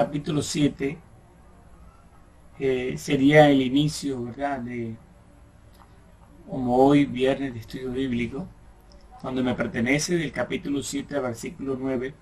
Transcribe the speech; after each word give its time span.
Capítulo 0.00 0.40
7 0.40 0.96
eh, 2.58 2.94
sería 2.96 3.50
el 3.50 3.60
inicio, 3.60 4.24
¿verdad? 4.24 4.60
De, 4.60 4.96
como 6.48 6.74
hoy, 6.74 7.04
viernes 7.04 7.52
de 7.52 7.60
estudio 7.60 7.92
bíblico, 7.92 8.48
cuando 9.20 9.44
me 9.44 9.54
pertenece 9.54 10.16
del 10.16 10.32
capítulo 10.32 10.82
7 10.82 11.16
al 11.16 11.22
versículo 11.24 11.76
9, 11.78 12.14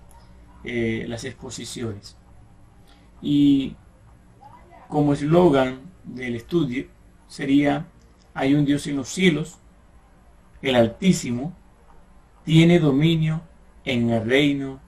eh, 0.64 1.04
las 1.06 1.22
exposiciones. 1.22 2.16
Y 3.22 3.76
como 4.88 5.12
eslogan 5.12 5.82
del 6.02 6.34
estudio 6.34 6.88
sería, 7.28 7.86
hay 8.34 8.54
un 8.54 8.64
Dios 8.64 8.88
en 8.88 8.96
los 8.96 9.08
cielos, 9.08 9.60
el 10.62 10.74
Altísimo, 10.74 11.54
tiene 12.42 12.80
dominio 12.80 13.40
en 13.84 14.10
el 14.10 14.28
reino 14.28 14.80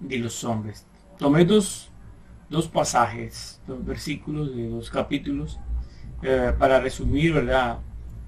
de 0.00 0.18
los 0.18 0.42
hombres. 0.42 0.84
Tomé 1.18 1.44
dos, 1.44 1.91
dos 2.52 2.68
pasajes, 2.68 3.60
dos 3.66 3.84
versículos 3.84 4.54
de 4.54 4.68
dos 4.68 4.90
capítulos, 4.90 5.58
eh, 6.22 6.52
para 6.56 6.78
resumir, 6.78 7.32
¿verdad?, 7.32 7.78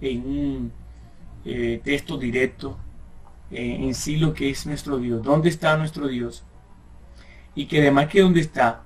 en 0.01 0.27
un 0.27 0.73
eh, 1.45 1.81
texto 1.85 2.17
directo 2.17 2.79
eh, 3.51 3.77
en 3.81 3.95
sí 3.95 4.17
lo 4.17 4.33
que 4.33 4.49
es 4.49 4.67
nuestro 4.67 4.99
Dios, 4.99 5.23
dónde 5.23 5.51
está 5.51 5.77
nuestro 5.77 6.09
Dios, 6.09 6.43
y 7.55 7.67
que 7.67 7.81
además 7.81 8.09
que 8.09 8.23
dónde 8.23 8.41
está, 8.41 8.83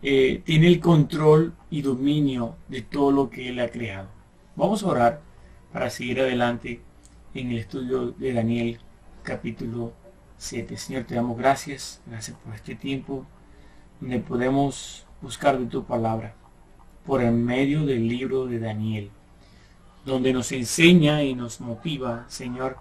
tiene 0.00 0.68
el 0.68 0.80
control 0.80 1.54
y 1.70 1.80
dominio 1.80 2.56
de 2.68 2.82
todo 2.82 3.10
lo 3.10 3.30
que 3.30 3.48
Él 3.48 3.58
ha 3.58 3.70
creado. 3.70 4.08
Vamos 4.54 4.82
a 4.82 4.88
orar 4.88 5.22
para 5.72 5.88
seguir 5.88 6.20
adelante 6.20 6.82
en 7.34 7.50
el 7.50 7.58
estudio 7.58 8.12
de 8.12 8.34
Daniel 8.34 8.78
capítulo 9.22 9.94
7. 10.36 10.76
Señor, 10.76 11.04
te 11.04 11.14
damos 11.14 11.38
gracias, 11.38 12.02
gracias 12.06 12.36
por 12.36 12.54
este 12.54 12.74
tiempo 12.74 13.26
donde 14.00 14.18
podemos 14.20 15.06
buscar 15.20 15.58
de 15.58 15.66
tu 15.66 15.84
palabra 15.84 16.34
por 17.06 17.22
el 17.22 17.32
medio 17.32 17.84
del 17.84 18.08
libro 18.08 18.46
de 18.46 18.58
Daniel, 18.58 19.10
donde 20.04 20.32
nos 20.32 20.52
enseña 20.52 21.22
y 21.22 21.34
nos 21.34 21.60
motiva, 21.60 22.24
Señor, 22.28 22.78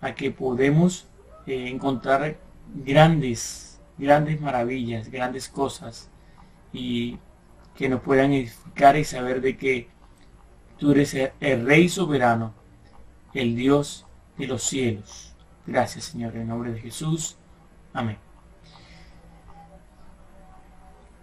a 0.00 0.14
que 0.14 0.30
podemos 0.30 1.06
eh, 1.46 1.68
encontrar 1.68 2.38
grandes, 2.84 3.80
grandes 3.96 4.40
maravillas, 4.40 5.10
grandes 5.10 5.48
cosas 5.48 6.10
y 6.72 7.18
que 7.76 7.88
nos 7.88 8.00
puedan 8.00 8.32
edificar 8.32 8.96
y 8.96 9.04
saber 9.04 9.40
de 9.40 9.56
que 9.56 9.88
tú 10.78 10.92
eres 10.92 11.14
el 11.40 11.66
Rey 11.66 11.88
soberano, 11.88 12.54
el 13.34 13.54
Dios 13.56 14.06
de 14.36 14.46
los 14.46 14.62
cielos 14.62 15.28
Gracias, 15.68 16.06
Señor, 16.06 16.34
en 16.34 16.48
nombre 16.48 16.72
de 16.72 16.80
Jesús. 16.80 17.36
Amén. 17.92 18.27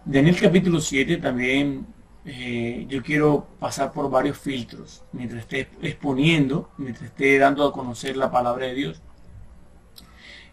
Daniel 0.08 0.38
capítulo 0.40 0.80
7 0.80 1.16
también 1.16 1.84
eh, 2.24 2.86
yo 2.88 3.02
quiero 3.02 3.48
pasar 3.58 3.92
por 3.92 4.08
varios 4.08 4.38
filtros 4.38 5.02
mientras 5.10 5.40
esté 5.42 5.68
exponiendo, 5.82 6.70
mientras 6.78 7.06
esté 7.06 7.36
dando 7.40 7.66
a 7.66 7.72
conocer 7.72 8.16
la 8.16 8.30
palabra 8.30 8.66
de 8.66 8.74
Dios. 8.74 9.02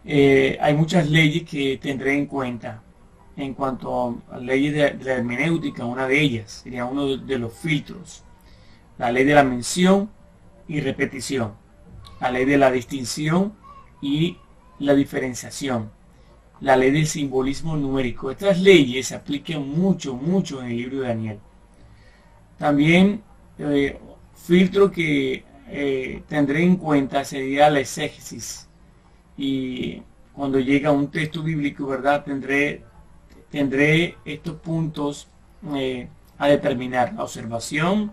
Eh, 0.04 0.58
hay 0.60 0.74
muchas 0.74 1.08
leyes 1.08 1.48
que 1.48 1.78
tendré 1.80 2.14
en 2.18 2.26
cuenta 2.26 2.82
en 3.36 3.54
cuanto 3.54 4.20
a 4.28 4.38
leyes 4.38 4.74
de, 4.74 5.04
la 5.04 5.12
hermenéutica, 5.18 5.84
una 5.84 6.08
de 6.08 6.20
ellas 6.20 6.62
sería 6.64 6.84
uno 6.84 7.16
de 7.16 7.38
los 7.38 7.52
filtros, 7.56 8.24
la 8.98 9.12
ley 9.12 9.24
de 9.24 9.34
la 9.34 9.44
mención 9.44 10.10
y 10.66 10.80
repetición, 10.80 11.54
la 12.20 12.32
ley 12.32 12.44
de 12.44 12.58
la 12.58 12.72
distinción 12.72 13.54
y 14.02 14.36
la 14.80 14.96
diferenciación, 14.96 15.92
la 16.60 16.76
ley 16.76 16.90
del 16.90 17.06
simbolismo 17.06 17.76
numérico. 17.76 18.30
Estas 18.30 18.60
leyes 18.60 19.08
se 19.08 19.14
aplican 19.14 19.68
mucho, 19.68 20.14
mucho 20.14 20.62
en 20.62 20.70
el 20.70 20.76
libro 20.76 21.00
de 21.00 21.08
Daniel. 21.08 21.38
También 22.58 23.22
eh, 23.58 23.98
filtro 24.34 24.90
que 24.90 25.44
eh, 25.68 26.22
tendré 26.28 26.62
en 26.62 26.76
cuenta 26.76 27.24
sería 27.24 27.70
la 27.70 27.80
exégesis. 27.80 28.68
Y 29.36 30.02
cuando 30.32 30.58
llega 30.60 30.92
un 30.92 31.10
texto 31.10 31.42
bíblico, 31.42 31.86
¿verdad? 31.86 32.24
Tendré, 32.24 32.82
tendré 33.50 34.16
estos 34.24 34.56
puntos 34.56 35.28
eh, 35.74 36.08
a 36.38 36.48
determinar. 36.48 37.14
La 37.14 37.24
observación, 37.24 38.12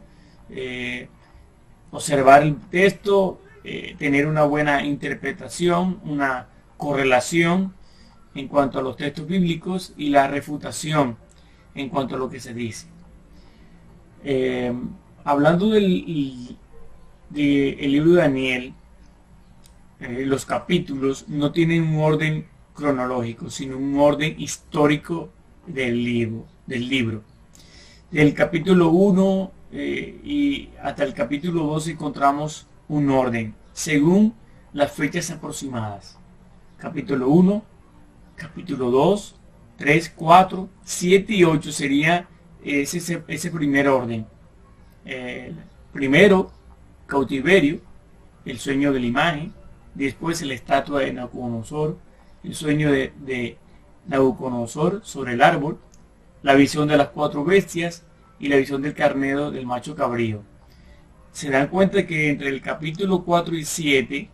observar 1.91 2.43
el 2.43 2.57
texto, 2.69 3.39
tener 3.97 4.27
una 4.27 4.43
buena 4.43 4.83
interpretación, 4.83 5.99
una 6.03 6.47
correlación 6.77 7.73
en 8.35 8.47
cuanto 8.47 8.79
a 8.79 8.81
los 8.81 8.97
textos 8.97 9.27
bíblicos 9.27 9.93
y 9.97 10.09
la 10.09 10.27
refutación 10.27 11.17
en 11.75 11.89
cuanto 11.89 12.15
a 12.15 12.17
lo 12.17 12.29
que 12.29 12.39
se 12.39 12.53
dice. 12.53 12.87
Eh, 14.23 14.73
hablando 15.23 15.69
del 15.69 16.57
libro 17.33 18.11
de 18.11 18.17
Daniel, 18.17 18.73
eh, 19.99 20.25
los 20.25 20.45
capítulos 20.45 21.25
no 21.27 21.51
tienen 21.51 21.83
un 21.83 22.01
orden 22.01 22.47
cronológico, 22.73 23.49
sino 23.49 23.77
un 23.77 23.99
orden 23.99 24.35
histórico 24.39 25.29
del 25.67 26.03
libro. 26.03 26.45
Del, 26.65 26.87
libro. 26.87 27.23
del 28.11 28.33
capítulo 28.33 28.91
1 28.91 29.51
y 29.73 30.69
hasta 30.81 31.03
el 31.03 31.13
capítulo 31.13 31.63
2 31.63 31.89
encontramos 31.89 32.67
un 32.87 33.09
orden 33.09 33.55
según 33.73 34.33
las 34.73 34.91
fechas 34.91 35.31
aproximadas. 35.31 36.17
Capítulo 36.77 37.29
1, 37.29 37.63
capítulo 38.41 38.91
2, 38.91 39.35
3, 39.77 40.13
4, 40.15 40.69
7 40.83 41.33
y 41.33 41.43
8 41.43 41.71
sería 41.71 42.27
ese, 42.63 43.23
ese 43.27 43.51
primer 43.51 43.87
orden. 43.87 44.25
primero, 45.93 46.51
cautiverio, 47.07 47.79
el 48.45 48.59
sueño 48.59 48.91
de 48.91 48.99
la 48.99 49.05
imagen, 49.05 49.53
después 49.93 50.41
la 50.41 50.53
estatua 50.53 51.01
de 51.01 51.13
Nabucodonosor, 51.13 51.97
el 52.43 52.55
sueño 52.55 52.91
de, 52.91 53.13
de 53.19 53.57
Nabucodonosor 54.07 55.01
sobre 55.03 55.33
el 55.33 55.41
árbol, 55.41 55.79
la 56.41 56.55
visión 56.55 56.87
de 56.87 56.97
las 56.97 57.09
cuatro 57.09 57.43
bestias 57.43 58.03
y 58.39 58.47
la 58.47 58.57
visión 58.57 58.81
del 58.81 58.95
carnero 58.95 59.51
del 59.51 59.65
macho 59.65 59.95
cabrío 59.95 60.43
se 61.31 61.49
dan 61.49 61.67
cuenta 61.67 62.05
que 62.05 62.29
entre 62.29 62.49
el 62.49 62.61
capítulo 62.61 63.23
4 63.23 63.55
y 63.55 63.65
7 63.65 64.29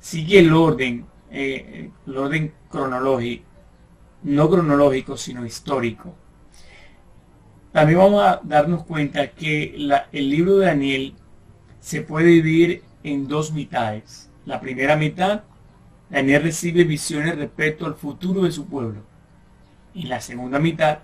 sigue 0.00 0.40
el 0.40 0.52
orden, 0.52 1.06
eh, 1.30 1.90
el 2.06 2.16
orden 2.16 2.52
cronológico, 2.72 3.44
no 4.24 4.50
cronológico, 4.50 5.16
sino 5.16 5.46
histórico. 5.46 6.14
También 7.70 7.98
vamos 8.00 8.22
a 8.22 8.40
darnos 8.42 8.84
cuenta 8.84 9.30
que 9.30 9.76
el 10.12 10.30
libro 10.30 10.56
de 10.56 10.66
Daniel 10.66 11.14
se 11.80 12.02
puede 12.02 12.26
dividir 12.26 12.82
en 13.04 13.28
dos 13.28 13.52
mitades. 13.52 14.30
La 14.44 14.60
primera 14.60 14.96
mitad, 14.96 15.44
Daniel 16.10 16.42
recibe 16.42 16.84
visiones 16.84 17.36
respecto 17.36 17.86
al 17.86 17.94
futuro 17.94 18.42
de 18.42 18.52
su 18.52 18.66
pueblo. 18.66 19.02
Y 19.94 20.06
la 20.06 20.20
segunda 20.20 20.58
mitad 20.58 20.98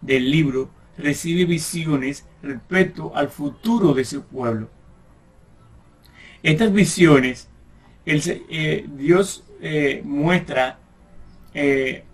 del 0.00 0.30
libro 0.30 0.70
recibe 0.96 1.44
visiones 1.44 2.26
respecto 2.42 3.14
al 3.14 3.28
futuro 3.28 3.94
de 3.94 4.04
su 4.04 4.22
pueblo. 4.24 4.68
Estas 6.42 6.72
visiones, 6.72 7.48
eh, 8.04 8.86
Dios 8.96 9.44
eh, 9.60 10.02
muestra 10.04 10.78
eh, 11.54 12.04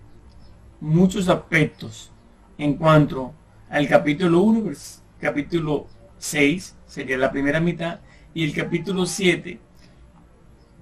muchos 0.79 1.27
aspectos 1.27 2.11
en 2.57 2.75
cuanto 2.75 3.33
al 3.69 3.87
capítulo 3.87 4.41
1, 4.41 4.71
capítulo 5.19 5.87
6, 6.17 6.75
sería 6.85 7.17
la 7.17 7.31
primera 7.31 7.59
mitad, 7.59 7.99
y 8.33 8.43
el 8.43 8.53
capítulo 8.53 9.05
7 9.05 9.59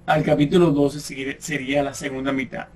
al 0.06 0.22
capítulo 0.24 0.70
12 0.72 1.38
sería 1.38 1.82
la 1.82 1.94
segunda 1.94 2.32
mitad. 2.32 2.68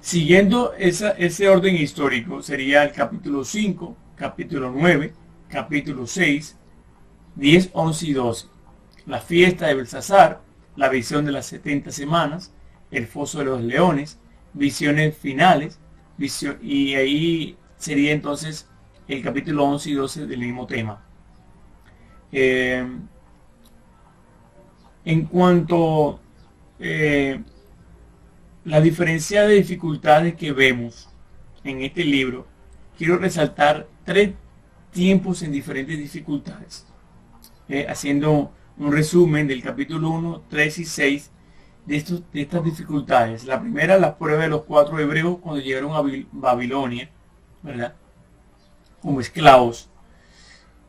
Siguiendo 0.00 0.74
ese 0.74 1.48
orden 1.48 1.76
histórico, 1.76 2.42
sería 2.42 2.82
el 2.82 2.92
capítulo 2.92 3.44
5, 3.44 3.96
capítulo 4.16 4.72
9, 4.74 5.12
capítulo 5.48 6.06
6, 6.06 6.56
10, 7.36 7.70
11 7.72 8.06
y 8.06 8.12
12. 8.12 8.46
La 9.06 9.20
fiesta 9.20 9.68
de 9.68 9.74
Belsasar, 9.74 10.42
la 10.76 10.88
visión 10.88 11.24
de 11.24 11.32
las 11.32 11.46
70 11.46 11.92
semanas, 11.92 12.52
el 12.90 13.06
foso 13.06 13.38
de 13.38 13.44
los 13.44 13.62
leones, 13.62 14.18
visiones 14.54 15.16
finales, 15.16 15.78
visión, 16.16 16.58
y 16.62 16.94
ahí 16.94 17.56
sería 17.76 18.12
entonces 18.12 18.68
el 19.08 19.22
capítulo 19.22 19.64
11 19.64 19.90
y 19.90 19.94
12 19.94 20.26
del 20.26 20.40
mismo 20.40 20.66
tema. 20.66 21.04
Eh, 22.30 22.86
en 25.04 25.24
cuanto 25.26 26.20
eh, 26.78 27.40
la 28.64 28.80
diferencia 28.80 29.42
de 29.46 29.54
dificultades 29.54 30.34
que 30.34 30.52
vemos 30.52 31.08
en 31.64 31.82
este 31.82 32.04
libro, 32.04 32.46
quiero 32.96 33.18
resaltar 33.18 33.88
tres 34.04 34.32
tiempos 34.92 35.42
en 35.42 35.52
diferentes 35.52 35.98
dificultades. 35.98 36.86
Eh, 37.68 37.86
haciendo 37.88 38.52
un 38.78 38.92
resumen 38.92 39.46
del 39.46 39.62
capítulo 39.62 40.10
1, 40.10 40.44
3 40.48 40.78
y 40.78 40.84
6 40.84 41.30
de, 41.86 41.96
estas 41.96 42.64
dificultades. 42.64 43.44
La 43.44 43.60
primera, 43.60 43.98
la 43.98 44.16
prueba 44.16 44.42
de 44.42 44.48
los 44.48 44.62
cuatro 44.62 44.98
hebreos 44.98 45.38
cuando 45.40 45.60
llegaron 45.60 45.92
a 45.92 46.24
Babilonia, 46.32 47.10
¿verdad? 47.62 47.94
Como 49.00 49.20
esclavos. 49.20 49.88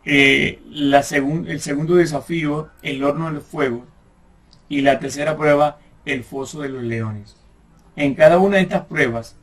Eh, 0.06 0.62
la 0.70 1.00
el 1.00 1.62
segundo 1.62 1.96
desafío, 1.96 2.70
el 2.82 3.04
horno 3.04 3.32
del 3.32 3.42
fuego. 3.42 3.86
Y 4.70 4.82
la 4.82 5.00
tercera 5.00 5.38
prueba, 5.38 5.80
el 6.06 6.24
foso 6.24 6.62
de 6.62 6.70
los 6.70 6.84
leones. 6.84 7.36
En 7.96 8.16
cada 8.16 8.40
una 8.40 8.58
de 8.58 8.64
estas 8.64 8.86
pruebas 8.86 9.36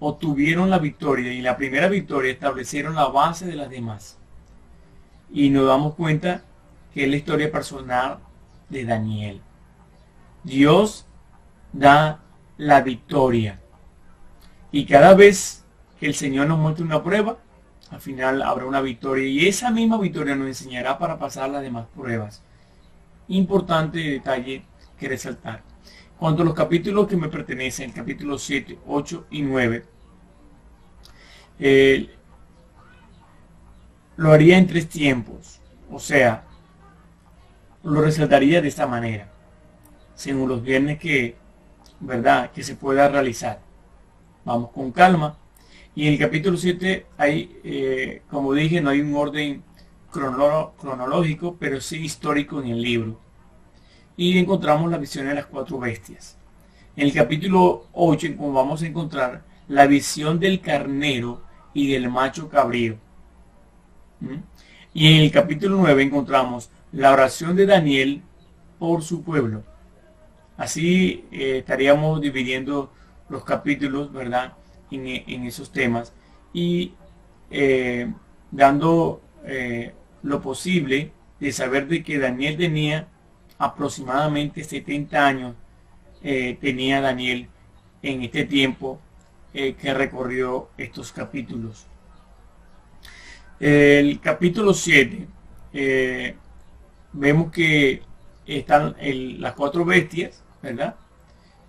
obtuvieron 0.00 0.70
la 0.70 0.78
victoria 0.78 1.32
y 1.32 1.42
la 1.42 1.56
primera 1.56 1.88
victoria 1.88 2.32
establecieron 2.32 2.94
la 2.94 3.06
base 3.06 3.46
de 3.46 3.56
las 3.56 3.70
demás. 3.70 4.18
Y 5.30 5.50
nos 5.50 5.66
damos 5.66 5.94
cuenta 5.94 6.42
que 6.94 7.04
es 7.04 7.10
la 7.10 7.16
historia 7.16 7.52
personal 7.52 8.18
de 8.70 8.84
Daniel. 8.84 9.40
Dios 10.48 11.06
da 11.72 12.20
la 12.56 12.80
victoria. 12.80 13.60
Y 14.72 14.86
cada 14.86 15.14
vez 15.14 15.64
que 16.00 16.06
el 16.06 16.14
Señor 16.14 16.48
nos 16.48 16.58
muestre 16.58 16.84
una 16.84 17.02
prueba, 17.02 17.38
al 17.90 18.00
final 18.00 18.42
habrá 18.42 18.64
una 18.64 18.80
victoria. 18.80 19.26
Y 19.26 19.46
esa 19.46 19.70
misma 19.70 19.98
victoria 19.98 20.34
nos 20.34 20.48
enseñará 20.48 20.98
para 20.98 21.18
pasar 21.18 21.50
las 21.50 21.62
demás 21.62 21.86
pruebas. 21.94 22.42
Importante 23.28 23.98
detalle 23.98 24.64
que 24.98 25.08
resaltar. 25.08 25.62
Cuando 26.18 26.42
los 26.42 26.54
capítulos 26.54 27.06
que 27.06 27.16
me 27.16 27.28
pertenecen, 27.28 27.90
el 27.90 27.94
capítulo 27.94 28.38
7, 28.38 28.78
8 28.86 29.26
y 29.30 29.42
9, 29.42 29.84
eh, 31.60 32.10
lo 34.16 34.32
haría 34.32 34.58
en 34.58 34.66
tres 34.66 34.88
tiempos. 34.88 35.60
O 35.90 36.00
sea, 36.00 36.44
lo 37.84 38.00
resaltaría 38.00 38.60
de 38.60 38.68
esta 38.68 38.86
manera 38.86 39.30
según 40.18 40.48
los 40.48 40.64
viernes 40.64 40.98
que, 40.98 41.36
¿verdad? 42.00 42.50
que 42.50 42.64
se 42.64 42.74
pueda 42.74 43.08
realizar. 43.08 43.60
Vamos 44.44 44.72
con 44.72 44.90
calma. 44.90 45.38
Y 45.94 46.08
en 46.08 46.14
el 46.14 46.18
capítulo 46.18 46.56
7 46.56 47.06
hay, 47.16 47.60
eh, 47.62 48.22
como 48.28 48.52
dije, 48.52 48.80
no 48.80 48.90
hay 48.90 49.00
un 49.00 49.14
orden 49.14 49.62
cronológico, 50.10 51.56
pero 51.56 51.80
sí 51.80 51.98
histórico 51.98 52.60
en 52.60 52.66
el 52.66 52.82
libro. 52.82 53.20
Y 54.16 54.36
encontramos 54.38 54.90
la 54.90 54.98
visión 54.98 55.24
de 55.26 55.34
las 55.36 55.46
cuatro 55.46 55.78
bestias. 55.78 56.36
En 56.96 57.06
el 57.06 57.12
capítulo 57.12 57.86
8 57.92 58.36
como 58.36 58.52
vamos 58.52 58.82
a 58.82 58.86
encontrar 58.88 59.44
la 59.68 59.86
visión 59.86 60.40
del 60.40 60.60
carnero 60.60 61.42
y 61.72 61.92
del 61.92 62.10
macho 62.10 62.48
cabrío. 62.48 62.96
¿Mm? 64.18 64.38
Y 64.94 65.14
en 65.14 65.22
el 65.22 65.30
capítulo 65.30 65.76
9 65.76 66.02
encontramos 66.02 66.70
la 66.90 67.12
oración 67.12 67.54
de 67.54 67.66
Daniel 67.66 68.22
por 68.80 69.02
su 69.02 69.22
pueblo. 69.22 69.62
Así 70.58 71.24
eh, 71.30 71.58
estaríamos 71.58 72.20
dividiendo 72.20 72.92
los 73.28 73.44
capítulos, 73.44 74.12
¿verdad? 74.12 74.54
En, 74.90 75.06
esos 75.46 75.70
temas 75.70 76.12
y 76.52 76.94
eh, 77.50 78.10
dando 78.50 79.20
eh, 79.44 79.94
lo 80.22 80.40
posible 80.42 81.12
de 81.38 81.52
saber 81.52 81.86
de 81.86 82.02
que 82.02 82.18
Daniel 82.18 82.56
tenía 82.56 83.06
aproximadamente 83.58 84.64
70 84.64 85.26
años, 85.26 85.54
tenía 86.20 87.00
Daniel 87.00 87.48
en 88.02 88.22
este 88.22 88.44
tiempo 88.44 89.00
que 89.52 89.94
recorrió 89.94 90.70
estos 90.76 91.12
capítulos. 91.12 91.86
El 93.60 94.20
capítulo 94.20 94.74
7, 94.74 95.28
vemos 97.12 97.52
que 97.52 98.02
están 98.46 98.96
las 99.40 99.52
cuatro 99.52 99.84
bestias, 99.84 100.42
¿verdad? 100.62 100.96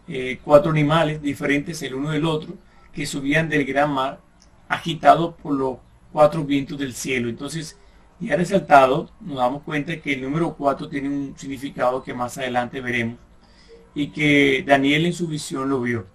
Eh, 0.08 0.40
cuatro 0.44 0.72
animales 0.72 1.22
diferentes 1.22 1.82
el 1.84 1.96
uno 1.96 2.12
del 2.12 2.26
otro 2.26 2.54
que 2.94 3.06
subían 3.06 3.48
del 3.50 3.66
gran 3.66 3.92
mar 3.92 4.20
agitados 4.68 5.36
por 5.36 5.54
los 5.54 5.78
cuatro 6.12 6.44
vientos 6.44 6.78
del 6.78 6.94
cielo. 6.94 7.30
Entonces, 7.30 7.78
ya 8.20 8.36
resaltado, 8.36 9.10
nos 9.22 9.38
damos 9.38 9.64
cuenta 9.64 9.96
que 10.02 10.14
el 10.14 10.22
número 10.22 10.54
4 10.54 10.90
tiene 10.90 11.08
un 11.08 11.36
significado 11.38 12.04
que 12.04 12.14
más 12.14 12.38
adelante 12.38 12.82
veremos 12.82 13.18
y 13.96 14.08
que 14.08 14.64
Daniel 14.68 15.06
en 15.06 15.14
su 15.14 15.28
visión 15.28 15.70
lo 15.70 15.82
vio. 15.82 16.06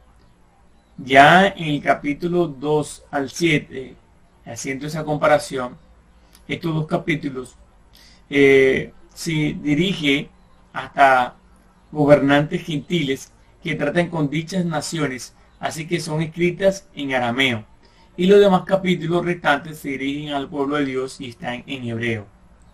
Ya 0.98 1.48
en 1.48 1.64
el 1.74 1.82
capítulo 1.82 2.46
2 2.46 3.04
al 3.10 3.30
7, 3.30 3.96
haciendo 4.44 4.86
esa 4.86 5.04
comparación, 5.04 5.76
estos 6.46 6.74
dos 6.74 6.86
capítulos 6.86 7.56
eh, 8.28 8.92
se 9.14 9.32
dirige 9.32 10.28
hasta 10.74 11.36
gobernantes 11.94 12.62
gentiles 12.64 13.32
que 13.62 13.76
tratan 13.76 14.10
con 14.10 14.28
dichas 14.28 14.64
naciones, 14.64 15.34
así 15.60 15.86
que 15.86 16.00
son 16.00 16.20
escritas 16.20 16.88
en 16.94 17.14
arameo. 17.14 17.64
Y 18.16 18.26
los 18.26 18.40
demás 18.40 18.64
capítulos 18.66 19.24
restantes 19.24 19.78
se 19.78 19.90
dirigen 19.90 20.34
al 20.34 20.48
pueblo 20.48 20.76
de 20.76 20.84
Dios 20.84 21.20
y 21.20 21.30
están 21.30 21.64
en 21.66 21.84
hebreo, 21.84 22.26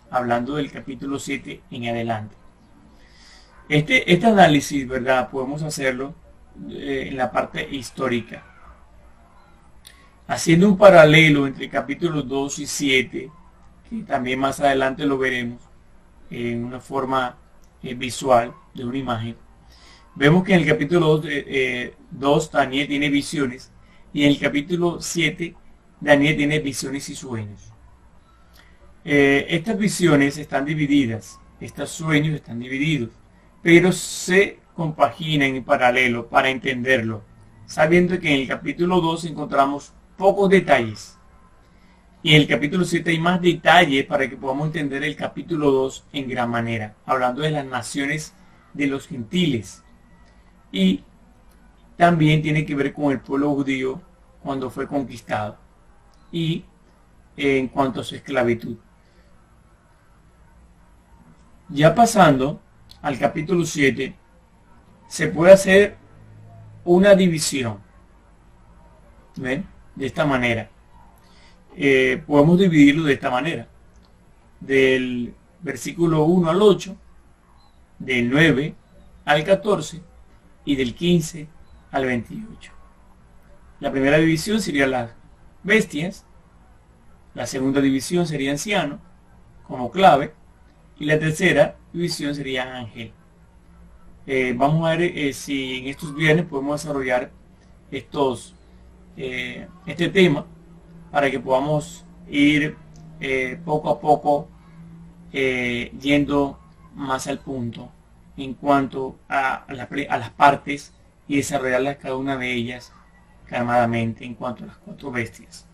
hablando 0.09 0.55
del 0.55 0.71
capítulo 0.71 1.19
7 1.19 1.61
en 1.71 1.87
adelante. 1.87 2.35
Este, 3.69 4.11
este 4.11 4.25
análisis, 4.27 4.87
¿verdad? 4.87 5.29
Podemos 5.29 5.63
hacerlo 5.63 6.13
eh, 6.69 7.07
en 7.09 7.17
la 7.17 7.31
parte 7.31 7.67
histórica. 7.71 8.43
Haciendo 10.27 10.67
un 10.67 10.77
paralelo 10.77 11.47
entre 11.47 11.69
capítulos 11.69 12.27
2 12.27 12.59
y 12.59 12.65
7, 12.65 13.31
que 13.89 14.03
también 14.03 14.39
más 14.39 14.59
adelante 14.59 15.05
lo 15.05 15.17
veremos 15.17 15.61
en 16.29 16.65
una 16.65 16.79
forma 16.79 17.37
eh, 17.83 17.93
visual 17.95 18.53
de 18.73 18.85
una 18.85 18.97
imagen, 18.97 19.35
vemos 20.15 20.43
que 20.43 20.53
en 20.53 20.61
el 20.61 20.67
capítulo 20.67 21.17
2, 21.17 21.25
eh, 21.27 21.93
Daniel 22.51 22.87
tiene 22.87 23.09
visiones 23.09 23.71
y 24.13 24.23
en 24.23 24.29
el 24.29 24.39
capítulo 24.39 25.01
7 25.01 25.55
Daniel 25.99 26.35
tiene 26.35 26.59
visiones 26.59 27.07
y 27.09 27.15
sueños. 27.15 27.71
Eh, 29.03 29.47
estas 29.49 29.77
visiones 29.77 30.37
están 30.37 30.65
divididas, 30.65 31.39
estos 31.59 31.89
sueños 31.91 32.35
están 32.35 32.59
divididos, 32.59 33.09
pero 33.61 33.91
se 33.91 34.59
compaginan 34.75 35.55
en 35.55 35.63
paralelo 35.63 36.27
para 36.27 36.49
entenderlo, 36.49 37.23
sabiendo 37.65 38.19
que 38.19 38.33
en 38.33 38.41
el 38.41 38.47
capítulo 38.47 38.99
2 39.01 39.25
encontramos 39.25 39.93
pocos 40.17 40.49
detalles 40.49 41.17
y 42.23 42.35
en 42.35 42.41
el 42.41 42.47
capítulo 42.47 42.85
7 42.85 43.09
hay 43.09 43.19
más 43.19 43.41
detalles 43.41 44.05
para 44.05 44.29
que 44.29 44.37
podamos 44.37 44.67
entender 44.67 45.03
el 45.03 45.15
capítulo 45.15 45.71
2 45.71 46.05
en 46.13 46.29
gran 46.29 46.49
manera, 46.49 46.95
hablando 47.05 47.41
de 47.41 47.51
las 47.51 47.65
naciones 47.65 48.33
de 48.73 48.87
los 48.87 49.07
gentiles. 49.07 49.83
Y 50.71 51.03
también 51.97 52.41
tiene 52.41 52.65
que 52.65 52.75
ver 52.75 52.93
con 52.93 53.11
el 53.11 53.19
pueblo 53.19 53.53
judío 53.53 54.01
cuando 54.41 54.69
fue 54.69 54.87
conquistado 54.87 55.57
y 56.31 56.65
en 57.37 57.67
cuanto 57.67 58.01
a 58.01 58.03
su 58.03 58.15
esclavitud. 58.15 58.77
Ya 61.69 61.95
pasando 61.95 62.59
al 63.01 63.17
capítulo 63.17 63.65
7, 63.65 64.15
se 65.07 65.27
puede 65.27 65.53
hacer 65.53 65.97
una 66.83 67.15
división. 67.15 67.79
¿Ven? 69.35 69.65
De 69.95 70.07
esta 70.07 70.25
manera. 70.25 70.70
Eh, 71.75 72.21
podemos 72.27 72.59
dividirlo 72.59 73.03
de 73.05 73.13
esta 73.13 73.29
manera. 73.29 73.67
Del 74.59 75.33
versículo 75.61 76.23
1 76.25 76.49
al 76.49 76.61
8, 76.61 76.95
del 77.99 78.29
9 78.29 78.75
al 79.25 79.43
14 79.43 80.01
y 80.65 80.75
del 80.75 80.95
15 80.95 81.47
al 81.91 82.05
28. 82.05 82.71
La 83.79 83.91
primera 83.91 84.17
división 84.17 84.61
sería 84.61 84.85
las 84.87 85.11
bestias, 85.63 86.25
la 87.33 87.45
segunda 87.45 87.81
división 87.81 88.27
sería 88.27 88.51
anciano 88.51 88.99
como 89.67 89.89
clave 89.89 90.33
y 90.99 91.05
la 91.05 91.17
tercera 91.17 91.77
división 91.93 92.35
sería 92.35 92.77
ángel. 92.77 93.13
Eh, 94.27 94.53
vamos 94.55 94.85
a 94.85 94.95
ver 94.95 95.17
eh, 95.17 95.33
si 95.33 95.79
en 95.79 95.87
estos 95.87 96.13
viernes 96.13 96.45
podemos 96.45 96.81
desarrollar 96.81 97.31
estos, 97.89 98.53
este 99.15 100.09
tema 100.09 100.45
para 101.11 101.29
que 101.29 101.39
podamos 101.39 102.05
ir 102.29 102.77
eh, 103.19 103.59
poco 103.63 103.89
a 103.89 103.99
poco 103.99 104.47
eh, 105.33 105.93
yendo 105.99 106.59
más 106.95 107.27
al 107.27 107.39
punto 107.39 107.91
en 108.37 108.53
cuanto 108.53 109.19
a, 109.29 109.65
las 109.67 110.29
partes 110.31 110.93
y 111.27 111.37
desarrollarlas 111.37 111.97
cada 111.97 112.15
una 112.15 112.37
de 112.37 112.51
ellas 112.53 112.91
calmadamente 113.45 114.25
en 114.25 114.33
cuanto 114.33 114.63
a 114.63 114.67
las 114.67 114.77
cuatro 114.77 115.11
bestias, 115.11 115.67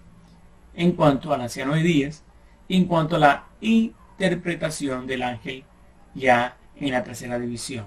en 0.74 0.91
cuanto 0.94 1.32
al 1.32 1.41
anciano 1.41 1.75
de 1.75 1.84
días, 1.84 2.24
en 2.67 2.86
cuanto 2.86 3.15
a 3.15 3.20
la 3.20 3.46
interpretación 3.62 5.06
del 5.08 5.24
ángel 5.24 5.63
ya 6.15 6.58
en 6.75 6.91
la 6.91 7.03
tercera 7.03 7.39
división. 7.39 7.86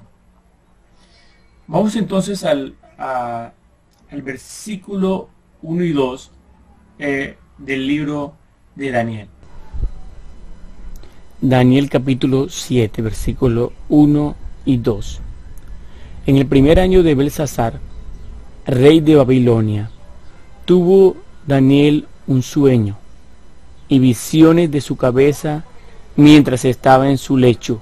Vamos 1.66 1.95
entonces 1.97 2.45
al, 2.45 2.76
al 2.97 4.23
versículo 4.23 5.28
1 5.62 5.85
y 5.85 5.92
2 5.92 6.33
eh, 7.00 7.37
del 7.57 7.87
libro 7.87 8.35
de 8.76 8.90
Daniel. 8.90 9.28
Daniel 11.40 11.88
capítulo 11.88 12.50
7, 12.50 13.00
versículo 13.00 13.73
1 13.88 14.37
y 14.66 14.76
2. 14.76 15.21
En 16.26 16.37
el 16.37 16.47
primer 16.47 16.78
año 16.78 17.02
de 17.02 17.14
Belsasar, 17.14 17.80
rey 18.66 19.00
de 19.00 19.16
Babilonia, 19.16 19.90
tuvo 20.66 21.16
Daniel 21.47 22.07
un 22.26 22.42
sueño 22.42 22.99
y 23.88 23.99
visiones 23.99 24.71
de 24.71 24.83
su 24.83 24.97
cabeza 24.97 25.64
mientras 26.16 26.66
estaba 26.66 27.09
en 27.09 27.16
su 27.16 27.38
lecho. 27.38 27.80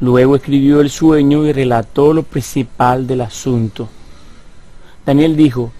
Luego 0.00 0.36
escribió 0.36 0.82
el 0.82 0.90
sueño 0.90 1.46
y 1.46 1.52
relató 1.52 2.12
lo 2.12 2.22
principal 2.22 3.06
del 3.06 3.22
asunto. 3.22 3.88
Daniel 5.06 5.36
dijo, 5.36 5.72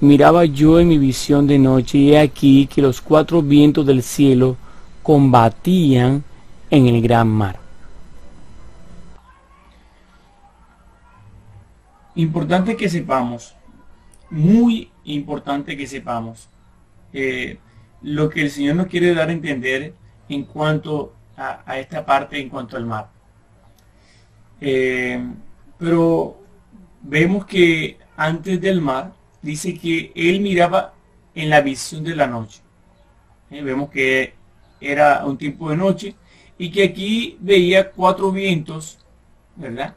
miraba 0.00 0.44
yo 0.44 0.78
en 0.78 0.88
mi 0.88 0.98
visión 0.98 1.46
de 1.46 1.58
noche 1.58 1.98
y 1.98 2.12
he 2.12 2.20
aquí 2.20 2.66
que 2.66 2.82
los 2.82 3.00
cuatro 3.00 3.42
vientos 3.42 3.86
del 3.86 4.02
cielo 4.02 4.56
combatían 5.02 6.24
en 6.70 6.86
el 6.86 7.00
gran 7.00 7.28
mar. 7.28 7.58
Importante 12.14 12.76
que 12.76 12.88
sepamos, 12.88 13.54
muy 14.30 14.90
importante 15.04 15.76
que 15.76 15.86
sepamos, 15.86 16.48
lo 18.02 18.28
que 18.28 18.42
el 18.42 18.50
Señor 18.50 18.76
nos 18.76 18.86
quiere 18.86 19.14
dar 19.14 19.28
a 19.28 19.32
entender 19.32 19.94
en 20.28 20.44
cuanto 20.44 21.14
a, 21.36 21.78
esta 21.78 22.04
parte, 22.04 22.40
en 22.40 22.48
cuanto 22.48 22.76
al 22.76 22.86
mar. 22.86 23.08
Eh, 24.60 25.22
pero 25.78 26.38
vemos 27.02 27.44
que 27.44 27.98
antes 28.16 28.60
del 28.60 28.80
mar 28.80 29.12
dice 29.42 29.78
que 29.78 30.12
él 30.14 30.40
miraba 30.40 30.94
en 31.34 31.50
la 31.50 31.60
visión 31.60 32.02
de 32.04 32.16
la 32.16 32.26
noche. 32.26 32.60
Eh, 33.50 33.62
vemos 33.62 33.90
que 33.90 34.34
era 34.80 35.24
un 35.24 35.38
tiempo 35.38 35.70
de 35.70 35.76
noche 35.76 36.14
y 36.58 36.70
que 36.70 36.84
aquí 36.84 37.36
veía 37.40 37.90
cuatro 37.90 38.32
vientos, 38.32 38.98
¿verdad? 39.54 39.94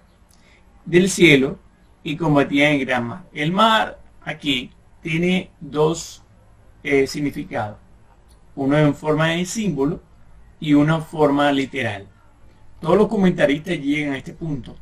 Del 0.85 1.09
cielo 1.09 1.57
y 2.03 2.15
combatía 2.15 2.71
en 2.71 2.79
gran 2.81 3.07
mar. 3.07 3.23
El 3.33 3.51
mar 3.51 3.99
aquí 4.21 4.71
tiene 5.01 5.49
dos 5.59 6.23
eh, 6.83 7.07
significados. 7.07 7.77
Uno 8.55 8.77
en 8.77 8.93
forma 8.93 9.29
de 9.29 9.45
símbolo 9.45 10.01
y 10.59 10.73
una 10.73 10.99
forma 10.99 11.51
literal. 11.51 12.07
Todos 12.81 12.97
los 12.97 13.07
comentaristas 13.07 13.77
llegan 13.79 14.13
a 14.13 14.17
este 14.17 14.33
punto, 14.33 14.75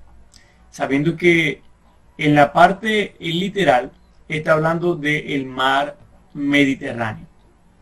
sabiendo 0.70 1.16
que 1.16 1.62
en 2.18 2.36
la 2.36 2.52
parte 2.52 3.16
literal 3.20 3.92
está 4.28 4.54
hablando 4.54 4.96
del 4.96 5.46
mar 5.46 5.98
Mediterráneo. 6.34 7.28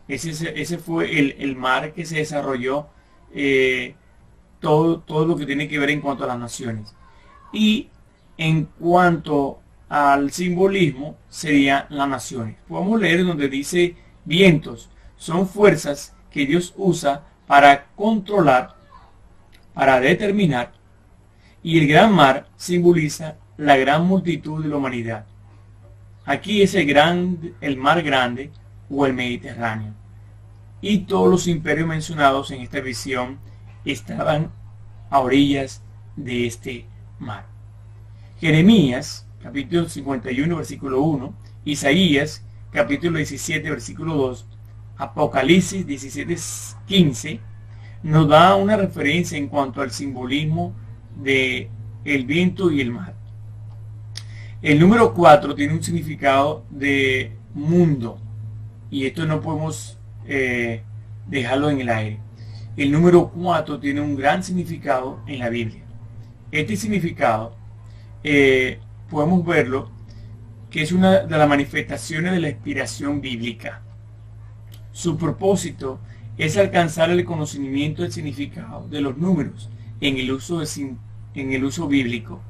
Ese, 0.08 0.30
ese 0.60 0.78
fue 0.78 1.18
el, 1.18 1.56
mar 1.56 1.92
que 1.92 2.04
se 2.04 2.18
desarrolló 2.18 2.86
eh, 3.34 3.94
todo, 4.60 5.00
todo 5.00 5.26
lo 5.26 5.36
que 5.36 5.46
tiene 5.46 5.68
que 5.68 5.78
ver 5.78 5.90
en 5.90 6.00
cuanto 6.00 6.24
a 6.24 6.28
las 6.28 6.38
naciones. 6.38 6.94
Y 7.52 7.88
en 8.38 8.66
cuanto 8.78 9.60
al 9.88 10.30
simbolismo, 10.30 11.16
serían 11.28 11.86
las 11.90 12.08
naciones. 12.08 12.56
Podemos 12.68 13.00
leer 13.00 13.24
donde 13.24 13.48
dice 13.48 13.96
vientos. 14.24 14.90
Son 15.16 15.48
fuerzas 15.48 16.14
que 16.30 16.46
Dios 16.46 16.72
usa 16.76 17.24
para 17.46 17.86
controlar, 17.96 18.76
para 19.74 20.00
determinar. 20.00 20.72
Y 21.62 21.78
el 21.78 21.88
gran 21.88 22.12
mar 22.12 22.48
simboliza 22.56 23.36
la 23.56 23.76
gran 23.76 24.06
multitud 24.06 24.62
de 24.62 24.68
la 24.68 24.76
humanidad. 24.76 25.26
Aquí 26.26 26.60
es 26.60 26.74
el, 26.74 26.86
gran, 26.86 27.54
el 27.60 27.76
mar 27.76 28.02
grande 28.02 28.50
o 28.90 29.06
el 29.06 29.14
Mediterráneo. 29.14 29.94
Y 30.80 30.98
todos 30.98 31.30
los 31.30 31.46
imperios 31.46 31.86
mencionados 31.86 32.50
en 32.50 32.60
esta 32.60 32.80
visión 32.80 33.38
estaban 33.84 34.50
a 35.08 35.20
orillas 35.20 35.82
de 36.16 36.46
este 36.46 36.86
mar. 37.20 37.46
Jeremías, 38.40 39.26
capítulo 39.40 39.88
51, 39.88 40.56
versículo 40.56 41.00
1, 41.02 41.32
Isaías, 41.64 42.44
capítulo 42.72 43.18
17, 43.18 43.70
versículo 43.70 44.14
2, 44.16 44.46
Apocalipsis 44.98 45.86
17, 45.86 46.36
15, 46.86 47.40
nos 48.02 48.28
da 48.28 48.56
una 48.56 48.76
referencia 48.76 49.38
en 49.38 49.48
cuanto 49.48 49.80
al 49.80 49.92
simbolismo 49.92 50.74
de 51.14 51.70
viento 52.04 52.70
y 52.70 52.80
el 52.80 52.90
mar. 52.90 53.15
El 54.66 54.80
número 54.80 55.14
4 55.14 55.54
tiene 55.54 55.74
un 55.74 55.82
significado 55.84 56.64
de 56.70 57.30
mundo 57.54 58.18
y 58.90 59.06
esto 59.06 59.24
no 59.24 59.40
podemos 59.40 59.96
eh, 60.26 60.82
dejarlo 61.28 61.70
en 61.70 61.82
el 61.82 61.88
aire. 61.88 62.18
El 62.76 62.90
número 62.90 63.28
4 63.28 63.78
tiene 63.78 64.00
un 64.00 64.16
gran 64.16 64.42
significado 64.42 65.20
en 65.28 65.38
la 65.38 65.50
Biblia. 65.50 65.84
Este 66.50 66.74
significado 66.74 67.54
eh, 68.24 68.80
podemos 69.08 69.46
verlo 69.46 69.88
que 70.68 70.82
es 70.82 70.90
una 70.90 71.20
de 71.20 71.38
las 71.38 71.48
manifestaciones 71.48 72.32
de 72.32 72.40
la 72.40 72.48
inspiración 72.48 73.20
bíblica. 73.20 73.82
Su 74.90 75.16
propósito 75.16 76.00
es 76.38 76.56
alcanzar 76.56 77.10
el 77.10 77.24
conocimiento 77.24 78.02
del 78.02 78.10
significado 78.10 78.88
de 78.88 79.00
los 79.00 79.16
números 79.16 79.70
en 80.00 80.16
el 80.16 80.32
uso, 80.32 80.60
en 80.60 81.52
el 81.52 81.64
uso 81.64 81.86
bíblico 81.86 82.42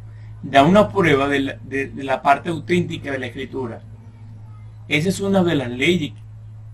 da 0.43 0.63
una 0.63 0.89
prueba 0.89 1.29
de 1.29 1.93
la, 1.97 2.23
parte 2.23 2.51
auténtica 2.51 3.11
de 3.11 3.19
la 3.19 3.27
escritura. 3.27 3.81
Esa 4.89 5.09
es 5.09 5.21
una 5.21 5.43
de 5.43 5.55
las 5.55 5.71
leyes 5.71 6.13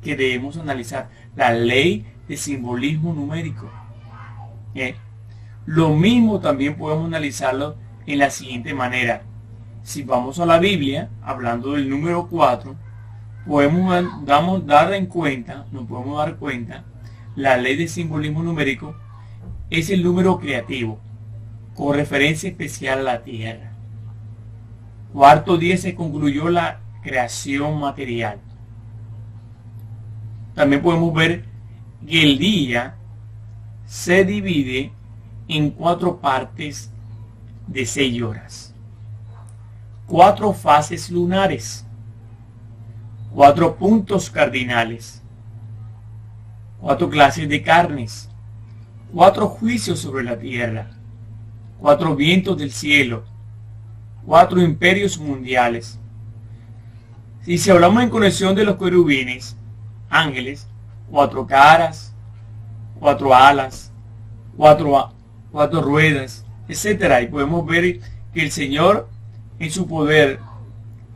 que 0.02 0.16
debemos 0.16 0.56
analizar, 0.56 1.08
la 1.36 1.52
ley 1.52 2.06
de 2.28 2.36
simbolismo 2.36 3.14
numérico. 3.14 3.70
¿Eh? 4.74 4.96
Lo 5.64 5.90
mismo 5.90 6.40
también 6.40 6.76
podemos 6.76 7.06
analizarlo 7.06 7.76
en 8.06 8.18
la 8.18 8.30
siguiente 8.30 8.74
manera. 8.74 9.22
Si 9.82 10.02
vamos 10.02 10.38
a 10.38 10.46
la 10.46 10.58
Biblia, 10.58 11.08
hablando 11.22 11.72
del 11.72 11.88
número 11.88 12.28
4, 12.28 12.74
podemos 13.46 14.66
dar 14.66 14.92
en 14.92 15.06
cuenta, 15.06 15.66
nos 15.72 15.86
podemos 15.86 16.18
dar 16.18 16.36
cuenta, 16.36 16.84
la 17.34 17.56
ley 17.56 17.76
de 17.76 17.88
simbolismo 17.88 18.42
numérico 18.42 18.94
es 19.70 19.88
el 19.90 20.02
número 20.02 20.38
creativo 20.38 21.00
con 21.74 21.94
referencia 21.94 22.48
especial 22.48 23.00
a 23.00 23.14
la 23.14 23.22
tierra. 23.22 23.72
Cuarto 25.12 25.56
día 25.56 25.76
se 25.76 25.94
concluyó 25.94 26.48
la 26.48 26.80
creación 27.02 27.78
material. 27.80 28.38
También 30.54 30.82
podemos 30.82 31.12
ver 31.14 31.44
que 32.06 32.22
el 32.22 32.38
día 32.38 32.96
se 33.86 34.24
divide 34.24 34.92
en 35.48 35.70
cuatro 35.70 36.18
partes 36.18 36.90
de 37.66 37.86
seis 37.86 38.22
horas. 38.22 38.74
Cuatro 40.06 40.52
fases 40.52 41.10
lunares. 41.10 41.86
Cuatro 43.34 43.76
puntos 43.76 44.30
cardinales. 44.30 45.22
Cuatro 46.80 47.08
clases 47.08 47.48
de 47.48 47.62
carnes. 47.62 48.28
Cuatro 49.12 49.48
juicios 49.48 50.00
sobre 50.00 50.24
la 50.24 50.38
tierra 50.38 51.01
cuatro 51.82 52.14
vientos 52.14 52.56
del 52.56 52.70
cielo, 52.70 53.24
cuatro 54.24 54.62
imperios 54.62 55.18
mundiales. 55.18 55.98
Si 57.40 57.58
se 57.58 57.72
hablamos 57.72 58.04
en 58.04 58.08
conexión 58.08 58.54
de 58.54 58.64
los 58.64 58.76
querubines, 58.76 59.56
ángeles, 60.08 60.68
cuatro 61.10 61.44
caras, 61.44 62.14
cuatro 63.00 63.34
alas, 63.34 63.92
cuatro, 64.56 65.12
cuatro 65.50 65.82
ruedas, 65.82 66.46
etcétera, 66.68 67.20
y 67.20 67.26
podemos 67.26 67.66
ver 67.66 67.98
que 68.32 68.42
el 68.42 68.52
Señor 68.52 69.08
en 69.58 69.70
su 69.72 69.88
poder, 69.88 70.38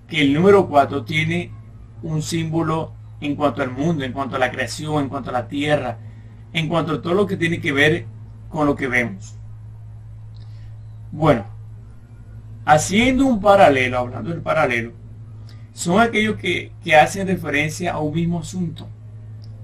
que 0.08 0.20
el 0.20 0.34
número 0.34 0.66
cuatro 0.66 1.04
tiene 1.04 1.52
un 2.02 2.22
símbolo 2.22 2.92
en 3.20 3.36
cuanto 3.36 3.62
al 3.62 3.70
mundo, 3.70 4.02
en 4.02 4.12
cuanto 4.12 4.34
a 4.34 4.40
la 4.40 4.50
creación, 4.50 5.04
en 5.04 5.08
cuanto 5.08 5.30
a 5.30 5.34
la 5.34 5.46
tierra, 5.46 5.98
en 6.52 6.68
cuanto 6.68 6.94
a 6.94 7.02
todo 7.02 7.14
lo 7.14 7.24
que 7.24 7.36
tiene 7.36 7.60
que 7.60 7.70
ver 7.70 8.06
con 8.48 8.66
lo 8.66 8.74
que 8.74 8.88
vemos. 8.88 9.35
Bueno, 11.12 11.44
haciendo 12.64 13.26
un 13.26 13.40
paralelo, 13.40 13.98
hablando 13.98 14.30
del 14.30 14.42
paralelo, 14.42 14.92
son 15.72 16.00
aquellos 16.00 16.36
que, 16.36 16.72
hacen 16.98 17.28
referencia 17.28 17.92
a 17.92 18.00
un 18.00 18.14
mismo 18.14 18.40
asunto 18.40 18.88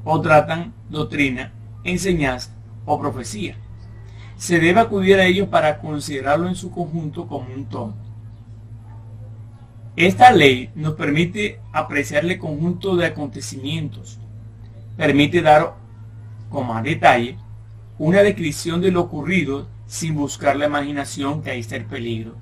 o 0.05 0.21
tratan 0.21 0.73
doctrina, 0.89 1.53
enseñanza 1.85 2.51
o 2.85 3.01
profecía. 3.01 3.57
Se 4.37 4.59
debe 4.59 4.81
acudir 4.81 5.17
a 5.17 5.25
ellos 5.25 5.49
para 5.49 5.79
considerarlo 5.79 6.49
en 6.49 6.55
su 6.55 6.71
conjunto 6.71 7.27
como 7.27 7.53
un 7.55 7.65
todo. 7.67 7.95
Esta 9.97 10.33
ley 10.33 10.71
nos 10.75 10.95
permite 10.95 11.61
apreciar 11.73 12.25
el 12.25 12.39
conjunto 12.39 12.97
de 12.97 13.07
acontecimientos, 13.07 14.19
permite 14.97 15.43
dar 15.43 15.75
con 16.51 16.67
más 16.67 16.83
detalle 16.83 17.37
una 17.99 18.23
descripción 18.23 18.81
de 18.81 18.91
lo 18.91 19.03
ocurrido 19.03 19.69
sin 19.93 20.15
buscar 20.15 20.57
la 20.57 20.65
imaginación, 20.65 21.43
que 21.43 21.51
ahí 21.51 21.61
está 21.61 21.77
el 21.77 21.85
peligro. 21.85 22.35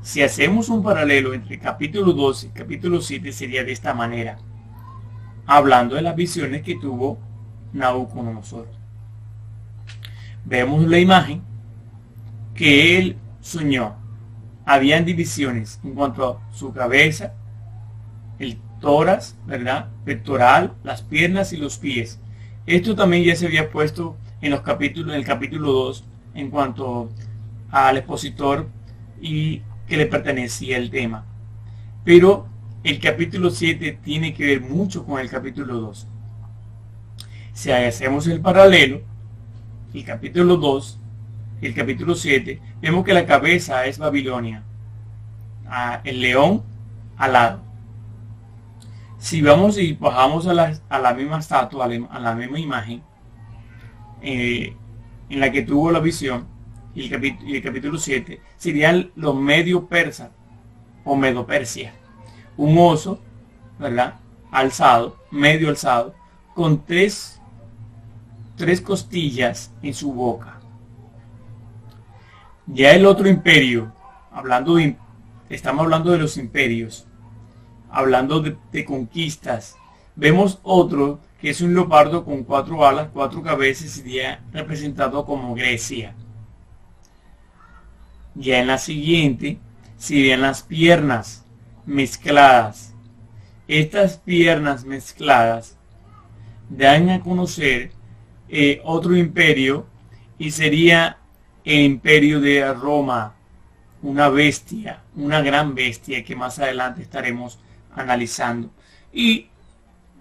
Si 0.00 0.22
hacemos 0.22 0.70
un 0.70 0.82
paralelo 0.82 1.34
entre 1.34 1.58
capítulo 1.58 2.14
12 2.14 2.46
y 2.46 2.50
capítulo 2.58 3.02
7 3.02 3.32
sería 3.32 3.64
de 3.64 3.72
esta 3.72 3.92
manera, 3.92 4.38
hablando 5.44 5.94
de 5.94 6.00
las 6.00 6.16
visiones 6.16 6.62
que 6.62 6.76
tuvo 6.76 7.18
Nabucodonosor. 7.74 8.66
Vemos 10.46 10.86
la 10.86 10.98
imagen 10.98 11.42
que 12.54 12.96
él 12.96 13.18
soñó 13.42 13.96
habían 14.64 15.04
divisiones 15.04 15.78
en 15.84 15.94
cuanto 15.94 16.26
a 16.26 16.54
su 16.54 16.72
cabeza, 16.72 17.34
el 18.38 18.56
tórax, 18.80 19.36
¿verdad? 19.44 19.90
Pectoral, 20.06 20.72
las 20.82 21.02
piernas 21.02 21.52
y 21.52 21.58
los 21.58 21.76
pies. 21.76 22.20
Esto 22.64 22.96
también 22.96 23.22
ya 23.22 23.36
se 23.36 23.44
había 23.44 23.70
puesto 23.70 24.16
en 24.40 24.52
los 24.52 24.62
capítulos, 24.62 25.12
en 25.12 25.20
el 25.20 25.26
capítulo 25.26 25.70
2, 25.72 26.04
en 26.34 26.50
cuanto 26.50 27.10
al 27.70 27.96
expositor 27.96 28.68
y 29.20 29.62
que 29.86 29.96
le 29.96 30.06
pertenecía 30.06 30.76
el 30.76 30.90
tema. 30.90 31.24
Pero 32.04 32.46
el 32.82 33.00
capítulo 33.00 33.50
7 33.50 33.98
tiene 34.02 34.34
que 34.34 34.46
ver 34.46 34.60
mucho 34.60 35.04
con 35.04 35.20
el 35.20 35.30
capítulo 35.30 35.78
2. 35.80 36.06
Si 37.52 37.70
hacemos 37.70 38.26
el 38.26 38.40
paralelo, 38.40 39.02
el 39.94 40.04
capítulo 40.04 40.56
2, 40.56 40.98
el 41.62 41.74
capítulo 41.74 42.14
7, 42.14 42.60
vemos 42.82 43.04
que 43.04 43.14
la 43.14 43.26
cabeza 43.26 43.86
es 43.86 43.98
Babilonia, 43.98 44.62
el 46.04 46.20
león 46.20 46.62
al 47.16 47.32
lado. 47.32 47.62
Si 49.18 49.40
vamos 49.40 49.78
y 49.78 49.94
bajamos 49.94 50.46
a 50.46 50.52
la, 50.52 51.14
misma 51.14 51.38
estatua, 51.38 51.86
a 51.86 52.18
la 52.20 52.34
misma 52.34 52.58
imagen, 52.58 53.02
eh, 54.20 54.76
en 55.34 55.40
la 55.40 55.50
que 55.50 55.62
tuvo 55.62 55.90
la 55.90 55.98
visión, 55.98 56.46
y 56.94 57.12
el, 57.12 57.62
capítulo, 57.62 57.98
7, 57.98 58.40
serían 58.56 59.10
los 59.16 59.34
medio 59.34 59.88
persa 59.88 60.30
o 61.04 61.16
medo 61.16 61.44
persia. 61.44 61.92
Un 62.56 62.78
oso, 62.78 63.18
¿verdad? 63.80 64.20
Alzado, 64.52 65.16
medio 65.32 65.70
alzado, 65.70 66.14
con 66.54 66.84
tres, 66.84 67.40
tres 68.54 68.80
costillas 68.80 69.72
en 69.82 69.92
su 69.92 70.12
boca. 70.12 70.60
Ya 72.68 72.92
el 72.92 73.06
otro 73.06 73.28
imperio, 73.28 73.92
hablando 74.30 74.76
de, 74.76 74.96
estamos 75.50 75.82
hablando 75.82 76.12
de 76.12 76.18
los 76.18 76.36
imperios, 76.36 77.08
hablando 77.90 78.38
de, 78.38 78.56
de 78.70 78.84
conquistas, 78.84 79.74
vemos 80.14 80.60
otro 80.62 81.18
que 81.44 81.50
es 81.50 81.60
un 81.60 81.74
leopardo 81.74 82.24
con 82.24 82.42
cuatro 82.42 82.86
alas, 82.86 83.10
cuatro 83.12 83.42
cabezas, 83.42 83.90
sería 83.90 84.42
representado 84.50 85.26
como 85.26 85.54
Grecia. 85.54 86.14
Ya 88.34 88.60
en 88.60 88.66
la 88.66 88.78
siguiente 88.78 89.58
serían 89.98 90.40
las 90.40 90.62
piernas 90.62 91.44
mezcladas. 91.84 92.94
Estas 93.68 94.16
piernas 94.16 94.86
mezcladas 94.86 95.76
dan 96.70 97.10
a 97.10 97.20
conocer 97.20 97.90
eh, 98.48 98.80
otro 98.82 99.14
imperio 99.14 99.86
y 100.38 100.50
sería 100.50 101.18
el 101.62 101.82
imperio 101.82 102.40
de 102.40 102.72
Roma, 102.72 103.34
una 104.00 104.30
bestia, 104.30 105.02
una 105.14 105.42
gran 105.42 105.74
bestia 105.74 106.24
que 106.24 106.36
más 106.36 106.58
adelante 106.58 107.02
estaremos 107.02 107.58
analizando. 107.94 108.70
Y 109.12 109.48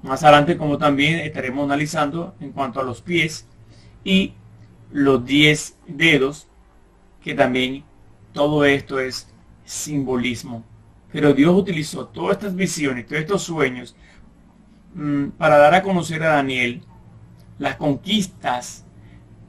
más 0.03 0.24
adelante 0.24 0.57
como 0.57 0.77
también 0.77 1.19
estaremos 1.19 1.63
analizando 1.63 2.36
en 2.39 2.51
cuanto 2.51 2.79
a 2.79 2.83
los 2.83 3.01
pies 3.01 3.48
y 4.03 4.33
los 4.92 5.25
10 5.25 5.77
dedos, 5.87 6.48
que 7.22 7.33
también 7.33 7.83
todo 8.33 8.66
esto 8.66 9.00
es 9.00 9.33
simbolismo. 9.66 10.63
Pero 11.11 11.33
Dios 11.33 11.55
utilizó 11.55 12.07
todas 12.07 12.37
estas 12.37 12.55
visiones, 12.55 13.07
todos 13.07 13.22
estos 13.22 13.44
sueños, 13.44 13.96
mm, 14.94 15.29
para 15.29 15.57
dar 15.57 15.74
a 15.74 15.83
conocer 15.83 16.22
a 16.24 16.35
Daniel 16.35 16.81
las 17.59 17.77
conquistas 17.77 18.85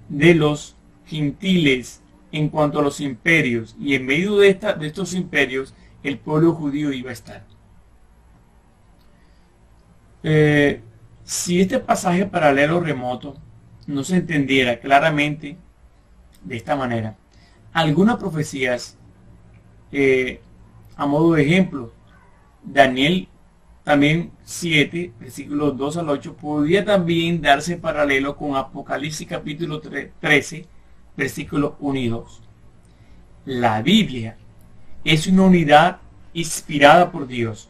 de 0.08 0.34
los 0.34 0.76
gentiles 1.06 2.02
en 2.32 2.48
cuanto 2.48 2.78
a 2.78 2.82
los 2.82 3.00
imperios. 3.00 3.74
Y 3.80 3.94
en 3.94 4.06
medio 4.06 4.36
de, 4.36 4.58
estos 4.82 5.14
imperios, 5.14 5.74
el 6.02 6.18
pueblo 6.18 6.52
judío 6.52 6.92
iba 6.92 7.10
a 7.10 7.14
estar. 7.14 7.44
Eh, 10.26 10.80
si 11.22 11.60
este 11.60 11.78
pasaje 11.78 12.24
paralelo 12.24 12.80
remoto 12.80 13.36
no 13.86 14.02
se 14.04 14.16
entendiera 14.16 14.80
claramente 14.80 15.58
de 16.42 16.56
esta 16.56 16.74
manera, 16.76 17.18
algunas 17.74 18.16
profecías, 18.16 18.96
eh, 19.92 20.40
a 20.96 21.04
modo 21.04 21.34
de 21.34 21.42
ejemplo, 21.42 21.92
Daniel 22.62 23.28
también 23.82 24.32
7, 24.44 25.12
versículos 25.20 25.76
2 25.76 25.98
al 25.98 26.08
8, 26.08 26.36
podría 26.36 26.86
también 26.86 27.42
darse 27.42 27.76
paralelo 27.76 28.34
con 28.34 28.56
Apocalipsis 28.56 29.28
capítulo 29.28 29.82
13, 29.82 30.66
versículos 31.18 31.74
1 31.80 31.98
y 31.98 32.08
2. 32.08 32.42
La 33.44 33.82
Biblia 33.82 34.38
es 35.04 35.26
una 35.26 35.42
unidad 35.42 35.98
inspirada 36.32 37.12
por 37.12 37.26
Dios 37.26 37.68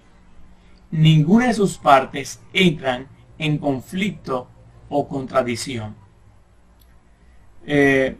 ninguna 0.94 1.48
de 1.48 1.54
sus 1.54 1.76
partes 1.76 2.40
entran 2.52 3.08
en 3.36 3.58
conflicto 3.58 4.46
o 4.88 5.08
contradicción. 5.08 5.96
Eh, 7.66 8.16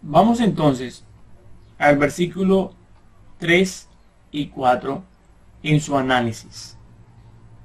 vamos 0.00 0.40
entonces 0.40 1.04
al 1.76 1.98
versículo 1.98 2.72
3 3.38 3.86
y 4.32 4.46
4 4.46 5.02
en 5.62 5.80
su 5.82 5.94
análisis. 5.94 6.78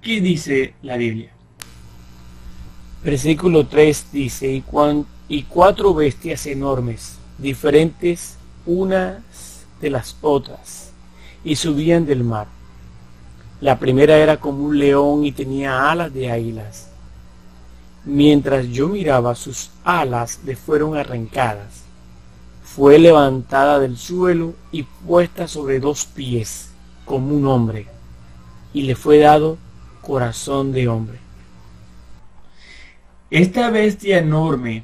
¿Qué 0.01 0.19
dice 0.19 0.73
la 0.81 0.97
Biblia? 0.97 1.31
Versículo 3.05 3.67
3 3.67 4.07
dice, 4.11 4.51
y, 4.51 4.63
y 5.29 5.43
cuatro 5.43 5.93
bestias 5.93 6.45
enormes, 6.45 7.17
diferentes 7.37 8.37
unas 8.65 9.65
de 9.79 9.89
las 9.89 10.17
otras, 10.21 10.91
y 11.45 11.55
subían 11.55 12.05
del 12.05 12.25
mar 12.25 12.47
la 13.63 13.79
primera 13.79 14.17
era 14.17 14.41
como 14.41 14.65
un 14.65 14.77
león 14.77 15.23
y 15.23 15.31
tenía 15.31 15.89
alas 15.89 16.13
de 16.13 16.29
águilas. 16.29 16.89
Mientras 18.03 18.67
yo 18.67 18.89
miraba, 18.89 19.35
sus 19.35 19.71
alas 19.85 20.41
le 20.43 20.57
fueron 20.57 20.97
arrancadas. 20.97 21.83
Fue 22.61 22.99
levantada 22.99 23.79
del 23.79 23.95
suelo 23.95 24.53
y 24.73 24.83
puesta 24.83 25.47
sobre 25.47 25.79
dos 25.79 26.03
pies, 26.03 26.71
como 27.05 27.33
un 27.33 27.47
hombre, 27.47 27.87
y 28.73 28.81
le 28.81 28.97
fue 28.97 29.19
dado 29.19 29.57
corazón 30.01 30.73
de 30.73 30.89
hombre. 30.89 31.19
Esta 33.29 33.69
bestia 33.69 34.17
enorme 34.17 34.83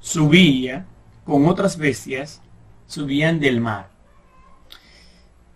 subía 0.00 0.84
con 1.24 1.46
otras 1.46 1.78
bestias, 1.78 2.40
subían 2.88 3.38
del 3.38 3.60
mar. 3.60 3.88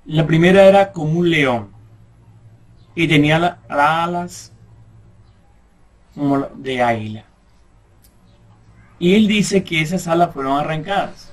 La 0.05 0.25
primera 0.25 0.63
era 0.69 0.93
como 0.93 1.19
un 1.19 1.29
león 1.29 1.72
y 2.95 3.09
tenía 3.09 3.39
las 3.39 3.59
alas 3.69 4.53
como 6.15 6.41
de 6.41 6.83
águila. 6.83 7.25
Y 8.99 9.15
él 9.15 9.27
dice 9.27 9.65
que 9.65 9.81
esas 9.81 10.07
alas 10.07 10.33
fueron 10.33 10.59
arrancadas. 10.59 11.33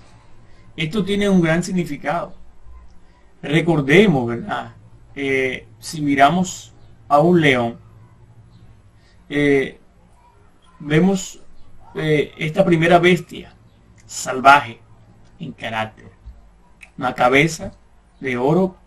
Esto 0.76 1.04
tiene 1.04 1.30
un 1.30 1.42
gran 1.42 1.64
significado. 1.64 2.34
Recordemos, 3.42 4.28
¿verdad? 4.28 4.74
Eh, 5.16 5.68
si 5.80 6.02
miramos 6.02 6.74
a 7.08 7.20
un 7.20 7.42
león, 7.42 7.78
eh, 9.30 9.80
vemos 10.80 11.42
eh, 11.96 12.34
esta 12.38 12.66
primera 12.66 13.00
bestia 13.00 13.54
salvaje 14.06 14.80
en 15.40 15.52
carácter. 15.52 16.10
Una 16.98 17.14
cabeza 17.14 17.74
de 18.20 18.38
oro 18.38 18.78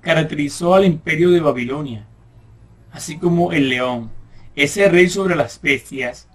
caracterizó 0.00 0.74
al 0.74 0.84
imperio 0.84 1.30
de 1.30 1.40
Babilonia 1.40 2.07
así 2.98 3.16
como 3.16 3.52
el 3.52 3.68
león, 3.68 4.10
ese 4.56 4.88
rey 4.88 5.08
sobre 5.08 5.36
las 5.36 5.60
bestias, 5.62 6.28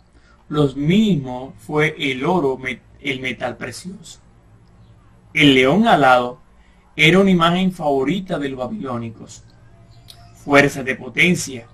los 0.47 0.77
mismos 0.77 1.53
fue 1.57 1.93
el 1.99 2.25
oro, 2.25 2.57
el 3.01 3.19
metal 3.19 3.57
precioso. 3.57 4.21
El 5.33 5.55
león 5.55 5.87
alado 5.89 6.39
era 6.95 7.19
una 7.19 7.31
imagen 7.31 7.73
favorita 7.73 8.39
de 8.39 8.47
los 8.47 8.59
babilónicos, 8.59 9.43
fuerza 10.35 10.83
de 10.83 10.95
potencia 10.95 11.67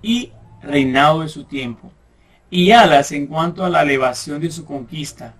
y 0.00 0.32
reinado 0.62 1.20
de 1.20 1.28
su 1.28 1.44
tiempo, 1.44 1.92
y 2.48 2.70
alas 2.70 3.12
en 3.12 3.26
cuanto 3.26 3.62
a 3.62 3.68
la 3.68 3.82
elevación 3.82 4.40
de 4.40 4.50
su 4.50 4.64
conquista. 4.64 5.34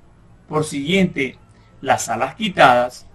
Por 0.46 0.64
siguiente, 0.64 1.38
las 1.80 2.10
alas 2.10 2.34
quitadas, 2.34 3.06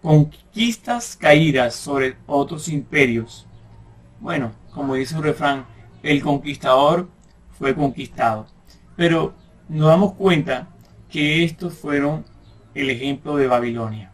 conquistas 0.00 1.16
caídas 1.16 1.74
sobre 1.74 2.16
otros 2.28 2.68
imperios. 2.68 3.48
Bueno, 4.20 4.52
como 4.74 4.94
dice 4.94 5.16
un 5.16 5.22
refrán, 5.22 5.66
el 6.02 6.22
conquistador 6.22 7.08
fue 7.58 7.74
conquistado. 7.74 8.46
Pero 8.96 9.34
nos 9.68 9.88
damos 9.88 10.14
cuenta 10.14 10.68
que 11.08 11.44
estos 11.44 11.74
fueron 11.74 12.24
el 12.74 12.90
ejemplo 12.90 13.36
de 13.36 13.46
Babilonia. 13.46 14.12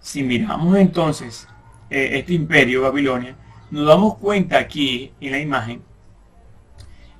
Si 0.00 0.22
miramos 0.22 0.76
entonces 0.76 1.48
eh, 1.90 2.10
este 2.12 2.32
imperio 2.32 2.82
Babilonia, 2.82 3.36
nos 3.70 3.86
damos 3.86 4.16
cuenta 4.18 4.58
aquí 4.58 5.12
en 5.20 5.32
la 5.32 5.40
imagen, 5.40 5.82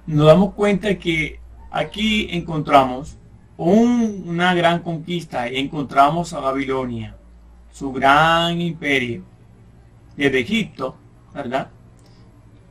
nos 0.07 0.27
damos 0.27 0.55
cuenta 0.55 0.97
que 0.97 1.40
aquí 1.71 2.29
encontramos 2.31 3.19
una 3.57 4.55
gran 4.55 4.81
conquista 4.83 5.49
y 5.51 5.57
encontramos 5.57 6.33
a 6.33 6.40
Babilonia, 6.40 7.16
su 7.73 7.92
gran 7.92 8.61
imperio, 8.61 9.25
desde 10.16 10.40
Egipto, 10.40 10.97
¿verdad? 11.35 11.71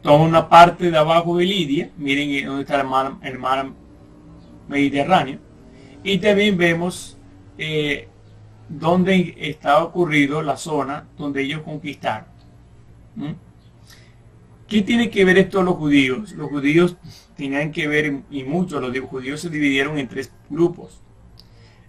Toda 0.05 0.19
una 0.19 0.47
parte 0.47 0.91
de 0.91 0.97
abajo 0.99 1.35
de 1.35 1.45
Lidia, 1.45 1.89
miren 1.97 2.45
dónde 2.45 2.61
está 2.61 2.79
el 2.79 2.87
mar, 2.87 3.13
el 3.23 3.39
mar 3.39 3.71
Mediterráneo, 4.67 5.39
y 6.03 6.19
también 6.19 6.55
vemos 6.57 7.17
eh, 7.57 8.07
dónde 8.69 9.33
está 9.35 9.83
ocurrido 9.83 10.43
la 10.43 10.57
zona 10.57 11.07
donde 11.17 11.41
ellos 11.41 11.63
conquistaron. 11.63 12.27
¿Qué 14.67 14.83
tiene 14.83 15.09
que 15.09 15.25
ver 15.25 15.39
esto 15.39 15.63
los 15.63 15.73
judíos? 15.73 16.33
Los 16.33 16.51
judíos 16.51 16.97
tenían 17.35 17.71
que 17.71 17.87
ver, 17.87 18.21
y 18.29 18.43
mucho, 18.43 18.79
los 18.79 18.95
judíos 19.09 19.41
se 19.41 19.49
dividieron 19.49 19.97
en 19.97 20.07
tres 20.07 20.31
grupos. 20.51 21.01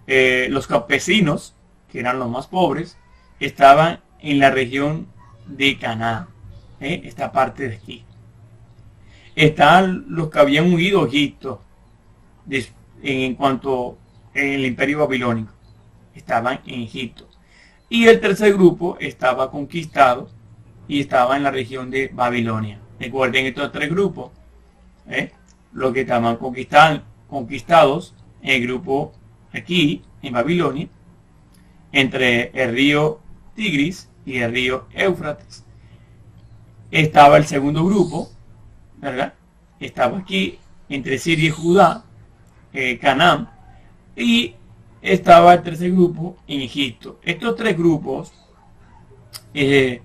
Eh, 0.07 0.47
los 0.49 0.65
campesinos, 0.65 1.53
que 1.91 1.99
eran 1.99 2.17
los 2.17 2.31
más 2.31 2.47
pobres, 2.47 2.97
estaban 3.39 3.99
en 4.21 4.39
la 4.39 4.49
región 4.49 5.05
de 5.45 5.77
Canaán, 5.77 6.29
¿eh? 6.79 7.01
esta 7.05 7.31
parte 7.31 7.69
de 7.69 7.75
aquí. 7.75 8.06
Estaban 9.37 10.05
los 10.09 10.31
que 10.31 10.39
habían 10.39 10.73
huido 10.73 11.03
a 11.03 11.07
Egipto 11.07 11.61
en 13.03 13.35
cuanto 13.35 13.99
en 14.33 14.53
el 14.53 14.65
imperio 14.65 14.97
babilónico. 14.97 15.53
Estaban 16.15 16.61
en 16.65 16.81
Egipto. 16.81 17.27
Y 17.87 18.07
el 18.07 18.19
tercer 18.19 18.53
grupo 18.53 18.97
estaba 18.99 19.51
conquistado 19.51 20.27
y 20.87 21.01
estaba 21.01 21.37
en 21.37 21.43
la 21.43 21.51
región 21.51 21.91
de 21.91 22.09
Babilonia. 22.11 22.79
Recuerden 22.99 23.45
estos 23.45 23.71
tres 23.71 23.91
grupos. 23.91 24.31
¿eh? 25.07 25.31
Los 25.71 25.93
que 25.93 26.01
estaban 26.01 26.37
conquistados 26.37 28.15
en 28.41 28.49
el 28.49 28.67
grupo 28.67 29.13
aquí, 29.53 30.03
en 30.23 30.33
Babilonia, 30.33 30.87
entre 31.91 32.49
el 32.59 32.71
río 32.71 33.19
Tigris 33.53 34.09
y 34.25 34.37
el 34.37 34.51
río 34.51 34.87
Éufrates. 34.95 35.63
Estaba 36.89 37.37
el 37.37 37.45
segundo 37.45 37.85
grupo, 37.85 38.31
¿verdad? 38.97 39.33
Estaba 39.79 40.17
aquí 40.17 40.59
entre 40.89 41.17
Siria 41.17 41.47
y 41.47 41.51
Judá, 41.51 42.03
eh, 42.73 42.97
Canaán, 42.97 43.49
y 44.15 44.55
estaba 45.01 45.53
el 45.53 45.63
tercer 45.63 45.91
grupo 45.91 46.37
en 46.47 46.61
Egipto. 46.61 47.19
Estos 47.23 47.55
tres 47.55 47.77
grupos 47.77 48.33
eh, 49.53 50.01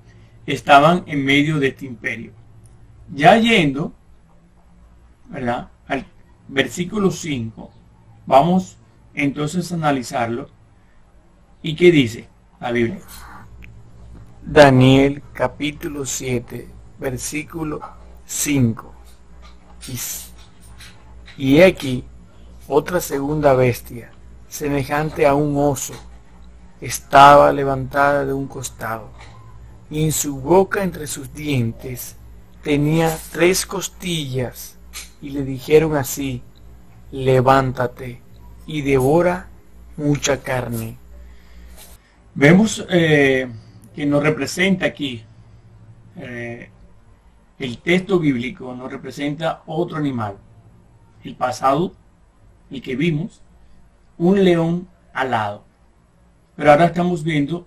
estaban 0.46 1.04
en 1.06 1.24
medio 1.24 1.58
de 1.58 1.68
este 1.68 1.86
imperio. 1.86 2.32
Ya 3.12 3.36
yendo, 3.36 3.92
¿verdad? 5.28 5.70
Al 5.86 6.06
versículo 6.48 7.10
5, 7.10 7.70
vamos 8.26 8.76
entonces 9.14 9.70
a 9.72 9.76
analizarlo. 9.76 10.48
¿Y 11.62 11.76
qué 11.76 11.90
dice 11.90 12.28
la 12.60 12.72
Biblia? 12.72 13.00
Daniel 14.44 15.22
capítulo 15.32 16.04
7, 16.04 16.68
versículo 16.98 17.80
5. 18.26 18.92
Y, 19.88 19.98
y 21.44 21.62
aquí 21.62 22.04
otra 22.68 23.00
segunda 23.00 23.54
bestia, 23.54 24.12
semejante 24.48 25.26
a 25.26 25.34
un 25.34 25.56
oso, 25.56 25.94
estaba 26.80 27.52
levantada 27.52 28.24
de 28.24 28.32
un 28.32 28.46
costado, 28.46 29.10
y 29.90 30.04
en 30.04 30.12
su 30.12 30.40
boca 30.40 30.82
entre 30.82 31.06
sus 31.06 31.32
dientes 31.34 32.16
tenía 32.62 33.16
tres 33.30 33.66
costillas, 33.66 34.76
y 35.20 35.30
le 35.30 35.44
dijeron 35.44 35.96
así, 35.96 36.42
levántate 37.10 38.22
y 38.66 38.82
devora 38.82 39.48
mucha 39.96 40.40
carne. 40.40 40.96
Vemos 42.34 42.84
eh, 42.88 43.48
que 43.94 44.06
nos 44.06 44.22
representa 44.22 44.86
aquí, 44.86 45.24
eh, 46.16 46.70
el 47.62 47.78
texto 47.78 48.18
bíblico 48.18 48.74
nos 48.74 48.90
representa 48.90 49.62
otro 49.66 49.96
animal, 49.96 50.36
el 51.22 51.36
pasado, 51.36 51.92
el 52.72 52.82
que 52.82 52.96
vimos, 52.96 53.40
un 54.18 54.44
león 54.44 54.88
alado. 55.14 55.62
Pero 56.56 56.72
ahora 56.72 56.86
estamos 56.86 57.22
viendo 57.22 57.64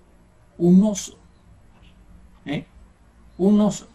un 0.58 0.84
oso. 0.84 1.18
¿eh? 2.44 2.66
Un 3.38 3.58
oso. 3.58 3.88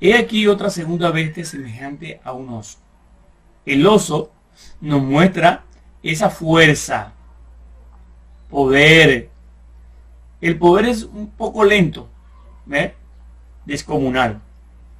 He 0.00 0.14
aquí 0.14 0.46
otra 0.46 0.70
segunda 0.70 1.10
bestia 1.10 1.44
semejante 1.44 2.20
a 2.22 2.32
un 2.32 2.50
oso. 2.50 2.78
El 3.66 3.84
oso 3.84 4.30
nos 4.80 5.02
muestra 5.02 5.64
esa 6.04 6.30
fuerza, 6.30 7.12
poder, 8.48 9.30
el 10.40 10.56
poder 10.58 10.86
es 10.86 11.02
un 11.02 11.28
poco 11.28 11.64
lento, 11.64 12.08
¿ves? 12.66 12.92
descomunal, 13.64 14.40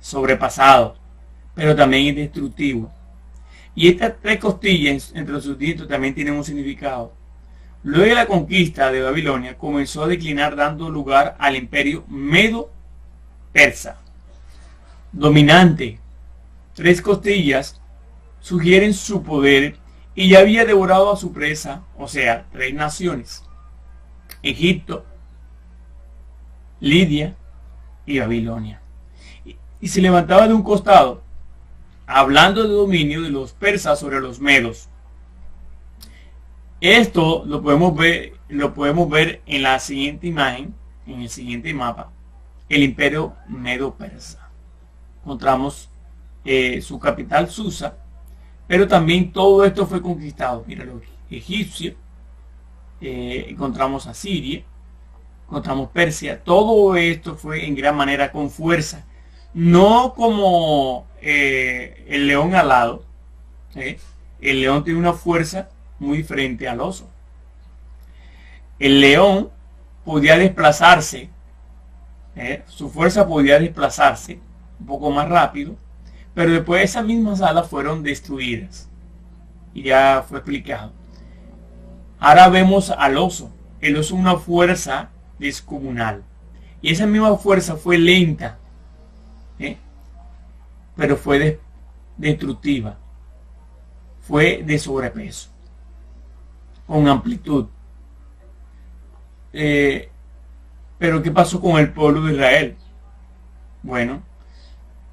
sobrepasado, 0.03 0.97
pero 1.55 1.75
también 1.75 2.09
es 2.09 2.17
destructivo. 2.17 2.93
Y 3.75 3.89
estas 3.89 4.15
tres 4.21 4.39
costillas 4.39 5.13
entre 5.15 5.41
sus 5.41 5.57
dientes 5.57 5.89
también 5.89 6.15
tienen 6.15 6.35
un 6.35 6.45
significado. 6.45 7.15
Luego 7.85 8.11
de 8.11 8.15
la 8.15 8.27
conquista 8.27 8.93
de 8.93 9.01
Babilonia 9.01 9.57
comenzó 9.57 10.05
a 10.05 10.09
declinar 10.09 10.55
dando 10.55 10.91
lugar 10.91 11.37
al 11.39 11.57
imperio 11.57 12.05
medo-persa. 12.09 13.99
Dominante, 15.13 15.99
tres 16.75 17.01
costillas 17.01 17.81
sugieren 18.41 18.93
su 18.93 19.23
poder 19.23 19.77
y 20.15 20.29
ya 20.29 20.41
había 20.41 20.65
devorado 20.65 21.13
a 21.13 21.17
su 21.17 21.33
presa, 21.33 21.83
o 21.97 22.07
sea, 22.09 22.47
tres 22.53 22.75
naciones. 22.75 23.43
Egipto, 24.43 25.07
Lidia 26.81 27.37
y 28.05 28.19
Babilonia. 28.19 28.82
Y, 29.83 29.89
se 29.89 30.01
levantaba 30.01 30.49
de 30.49 30.55
un 30.55 30.63
costado, 30.63 31.23
hablando 32.07 32.63
de 32.63 32.71
dominio 32.71 33.21
de 33.21 33.31
los 33.31 33.53
persas 33.53 33.99
sobre 33.99 34.21
los 34.21 34.41
medos. 34.41 34.89
Esto 36.81 37.45
lo 37.45 37.61
podemos 37.61 37.95
ver, 37.95 38.33
lo 38.49 38.73
podemos 38.73 39.11
ver 39.11 39.43
en 39.45 39.63
la 39.63 39.79
siguiente 39.79 40.27
imagen, 40.29 40.75
en 41.07 41.21
el 41.23 41.29
siguiente 41.29 41.75
mapa, 41.75 42.11
el 42.69 42.83
imperio 42.83 43.35
medo-persa. 43.49 44.49
Encontramos 45.21 45.91
eh, 46.45 46.81
su 46.81 46.99
capital 46.99 47.51
Susa, 47.51 47.97
pero 48.67 48.89
también 48.89 49.33
todo 49.33 49.65
esto 49.65 49.87
fue 49.87 50.01
conquistado. 50.01 50.65
Mira 50.67 50.85
los 50.85 51.03
egipcios, 51.31 51.95
eh, 53.01 53.47
encontramos 53.49 54.07
a 54.07 54.15
Siria, 54.15 54.63
encontramos 55.47 55.91
Persia, 55.91 56.43
todo 56.43 56.95
esto 56.97 57.35
fue 57.35 57.67
en 57.67 57.75
gran 57.75 57.97
manera 57.97 58.31
con 58.31 58.49
fuerza, 58.49 59.05
no 59.55 60.15
como 60.15 61.07
eh, 61.21 62.05
el 62.09 62.27
león 62.27 62.55
alado, 62.55 63.05
¿eh? 63.75 63.99
el 64.41 64.61
león 64.61 64.85
tiene 64.85 64.99
una 64.99 65.13
fuerza 65.13 65.69
muy 65.99 66.19
diferente 66.19 66.69
al 66.69 66.81
oso. 66.81 67.09
El 68.79 69.01
león 69.01 69.51
podía 70.05 70.37
desplazarse, 70.37 71.31
su 72.67 72.91
fuerza 72.91 73.27
podía 73.27 73.61
desplazarse 73.61 74.41
un 74.81 74.87
poco 74.87 75.11
más 75.11 75.29
rápido, 75.29 75.77
pero 76.35 76.51
después 76.53 76.83
esas 76.83 77.05
mismas 77.05 77.41
alas 77.43 77.69
fueron 77.69 78.03
destruidas. 78.03 78.89
Y 79.75 79.83
ya 79.85 80.25
fue 80.29 80.39
explicado. 80.39 80.93
Ahora 82.19 82.49
vemos 82.49 82.91
al 82.91 83.17
oso. 83.17 83.51
El 83.81 83.97
oso 83.97 84.15
una 84.15 84.37
fuerza 84.37 85.11
descomunal. 85.39 86.23
Y 86.81 86.91
esa 86.91 87.07
misma 87.07 87.37
fuerza 87.37 87.77
fue 87.77 87.99
lenta, 87.99 88.59
¿eh? 88.59 88.62
Pero 90.97 91.17
fue 91.17 91.61
destructiva. 92.17 92.99
Fue 94.21 94.63
de 94.65 94.79
sobrepeso, 94.79 95.51
con 96.87 97.09
amplitud. 97.09 97.67
Eh, 99.53 100.09
pero 100.99 101.23
¿qué 101.23 101.31
pasó 101.31 101.61
con 101.61 101.79
el 101.79 101.93
pueblo 101.93 102.23
de 102.23 102.35
Israel? 102.35 102.77
Bueno, 103.83 104.23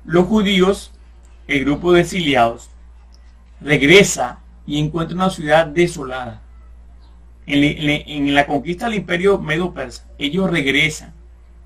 los 0.05 0.27
judíos, 0.27 0.91
el 1.47 1.65
grupo 1.65 1.91
de 1.93 2.01
exiliados, 2.01 2.69
regresa 3.59 4.39
y 4.67 4.79
encuentra 4.79 5.15
una 5.15 5.31
ciudad 5.31 5.65
desolada 5.65 6.41
en, 7.49 8.33
la 8.35 8.45
conquista 8.45 8.85
del 8.85 8.95
imperio 8.99 9.39
medo-persa, 9.39 10.05
ellos 10.17 10.49
regresan 10.49 11.13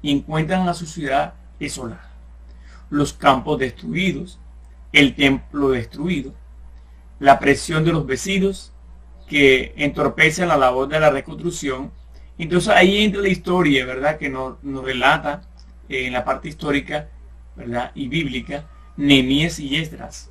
y 0.01 0.11
encuentran 0.11 0.67
a 0.69 0.73
su 0.73 0.85
ciudad 0.85 1.33
desolada. 1.59 2.12
Los 2.93 3.13
campos 3.13 3.57
destruidos, 3.57 4.39
el 4.91 5.15
templo 5.15 5.69
destruido, 5.69 6.31
la 7.17 7.39
presión 7.39 7.83
de 7.83 7.91
los 7.91 8.05
vecinos 8.05 8.71
que 9.27 9.73
entorpecen 9.77 10.47
la 10.47 10.57
labor 10.57 10.87
de 10.89 10.99
la 10.99 11.09
reconstrucción. 11.09 11.91
Entonces 12.37 12.69
ahí 12.69 13.03
entra 13.03 13.23
la 13.23 13.29
historia, 13.29 13.83
¿verdad? 13.87 14.19
Que 14.19 14.29
nos, 14.29 14.57
relata 14.61 15.41
eh, 15.89 16.05
en 16.05 16.13
la 16.13 16.23
parte 16.23 16.49
histórica, 16.49 17.09
¿verdad? 17.55 17.91
Y 17.95 18.09
bíblica, 18.09 18.69
Nemías 18.95 19.57
y 19.57 19.75
Esdras. 19.77 20.29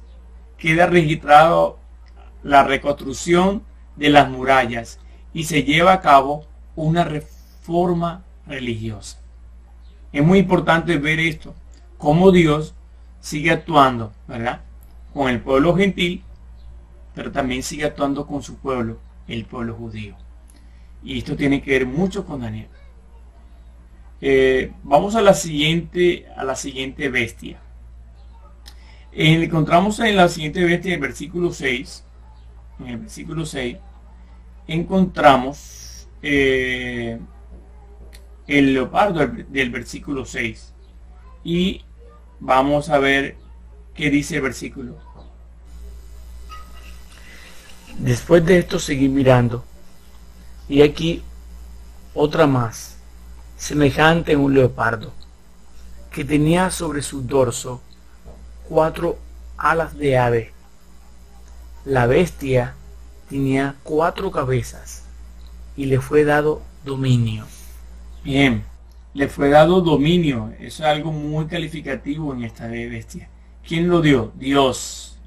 Queda 0.57 0.87
registrado 0.87 1.81
la 2.45 2.63
reconstrucción 2.63 3.65
de 3.97 4.11
las 4.11 4.31
murallas 4.31 5.01
y 5.35 5.45
se 5.45 5.65
lleva 5.65 5.95
a 5.95 6.01
cabo 6.01 6.47
una 6.77 7.03
reforma 7.03 8.23
religiosa. 8.47 9.19
Es 10.13 10.23
muy 10.23 10.39
importante 10.39 10.97
ver 10.99 11.19
esto, 11.19 11.57
cómo 12.03 12.33
Dios 12.33 12.75
sigue 13.21 13.53
actuando, 13.53 14.13
¿verdad? 14.27 14.63
Con 15.15 15.29
el 15.29 15.41
pueblo 15.41 15.77
gentil, 15.77 16.25
pero 17.15 17.31
también 17.31 17.63
sigue 17.63 17.85
actuando 17.85 18.27
con 18.27 18.43
su 18.43 18.57
pueblo, 18.57 18.99
el 19.29 19.45
pueblo 19.45 19.77
judío. 19.77 20.17
Y 21.05 21.19
esto 21.19 21.37
tiene 21.37 21.63
que 21.63 21.71
ver 21.71 21.87
mucho 21.87 22.27
con 22.27 22.41
Daniel. 22.41 22.67
Eh, 24.21 24.73
vamos 24.83 25.15
a 25.15 25.23
la 25.23 25.33
siguiente, 25.33 26.27
a 26.37 26.43
la 26.43 26.57
siguiente 26.57 27.09
bestia. 27.09 27.61
encontramos 29.13 30.01
en 30.01 30.17
la 30.17 30.29
siguiente 30.29 30.65
bestia, 30.65 30.95
el 30.95 31.01
versículo 31.01 31.53
6, 31.53 32.05
en 32.81 32.87
el 32.89 32.99
versículo 32.99 33.47
6, 33.47 33.77
encontramos 34.67 36.09
eh, 36.21 37.21
el 38.49 38.75
leopardo 38.75 39.25
del 39.25 39.71
versículo 39.71 40.25
6. 40.25 40.75
Y 41.45 41.83
vamos 42.43 42.91
a 42.91 42.99
ver 42.99 43.37
qué 43.95 44.11
dice 44.11 44.37
el 44.37 44.43
versículo. 44.43 44.97
Después 47.99 48.45
de 48.45 48.59
esto 48.59 48.79
seguí 48.81 49.09
mirando. 49.09 49.65
Y 50.69 50.83
aquí 50.83 51.23
otra 52.15 52.47
más, 52.47 52.97
semejante 53.57 54.35
a 54.35 54.39
un 54.39 54.55
leopardo, 54.55 55.13
que 56.11 56.25
tenía 56.25 56.71
sobre 56.71 57.01
su 57.03 57.23
dorso 57.23 57.81
cuatro 58.69 59.19
alas 59.57 59.97
de 59.97 60.19
ave. 60.19 60.53
La 61.85 62.07
bestia 62.07 62.75
tenía 63.31 63.77
cuatro 63.85 64.33
cabezas 64.33 65.05
y 65.77 65.87
le 65.87 66.01
fue 66.01 66.25
dado 66.25 66.63
dominio. 66.85 67.47
Bien, 68.25 68.65
le 69.15 69.29
fue 69.29 69.51
dado 69.51 69.81
dominio. 69.81 70.53
Eso 70.59 70.83
es 70.85 70.89
algo 70.89 71.13
muy 71.13 71.47
calificativo 71.47 72.33
en 72.33 72.45
esta 72.45 72.67
bestia. 72.67 73.29
¿Quién 73.67 73.89
lo 73.89 74.01
dio? 74.01 74.33
Dios. 74.37 75.19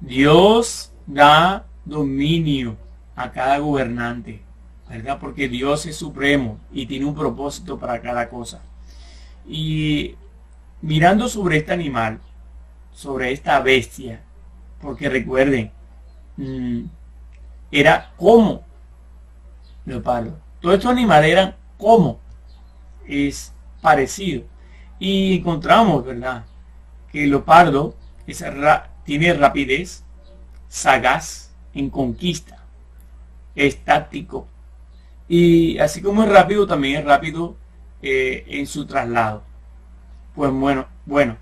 Dios 0.00 0.92
da 1.06 1.66
dominio 1.84 2.76
a 3.16 3.32
cada 3.32 3.58
gobernante, 3.58 4.42
¿verdad? 4.88 5.18
Porque 5.20 5.48
Dios 5.48 5.86
es 5.86 5.96
supremo 5.96 6.58
y 6.72 6.86
tiene 6.86 7.04
un 7.04 7.14
propósito 7.14 7.78
para 7.78 8.00
cada 8.00 8.28
cosa. 8.28 8.62
Y 9.46 10.14
mirando 10.80 11.28
sobre 11.28 11.58
este 11.58 11.72
animal, 11.72 12.20
sobre 12.92 13.32
esta 13.32 13.60
bestia, 13.60 14.22
porque 14.80 15.08
recuerden, 15.08 15.72
mm, 16.36 16.84
era 17.70 18.12
como 18.16 18.62
leopardo. 19.84 20.38
Todos 20.60 20.76
estos 20.76 20.90
animales 20.90 21.30
eran 21.30 21.56
como 21.76 22.20
es 23.10 23.52
parecido. 23.80 24.44
Y 24.98 25.38
encontramos, 25.38 26.04
¿verdad? 26.04 26.44
Que 27.10 27.24
el 27.24 27.30
leopardo 27.30 27.94
tiene 29.04 29.32
rapidez, 29.34 30.04
sagaz 30.68 31.52
en 31.74 31.90
conquista, 31.90 32.64
estático. 33.54 34.46
Y 35.28 35.78
así 35.78 36.02
como 36.02 36.24
es 36.24 36.28
rápido, 36.28 36.66
también 36.66 36.98
es 36.98 37.04
rápido 37.04 37.56
eh, 38.02 38.44
en 38.48 38.66
su 38.66 38.86
traslado. 38.86 39.42
Pues 40.34 40.50
bueno, 40.52 40.86
bueno. 41.06 41.36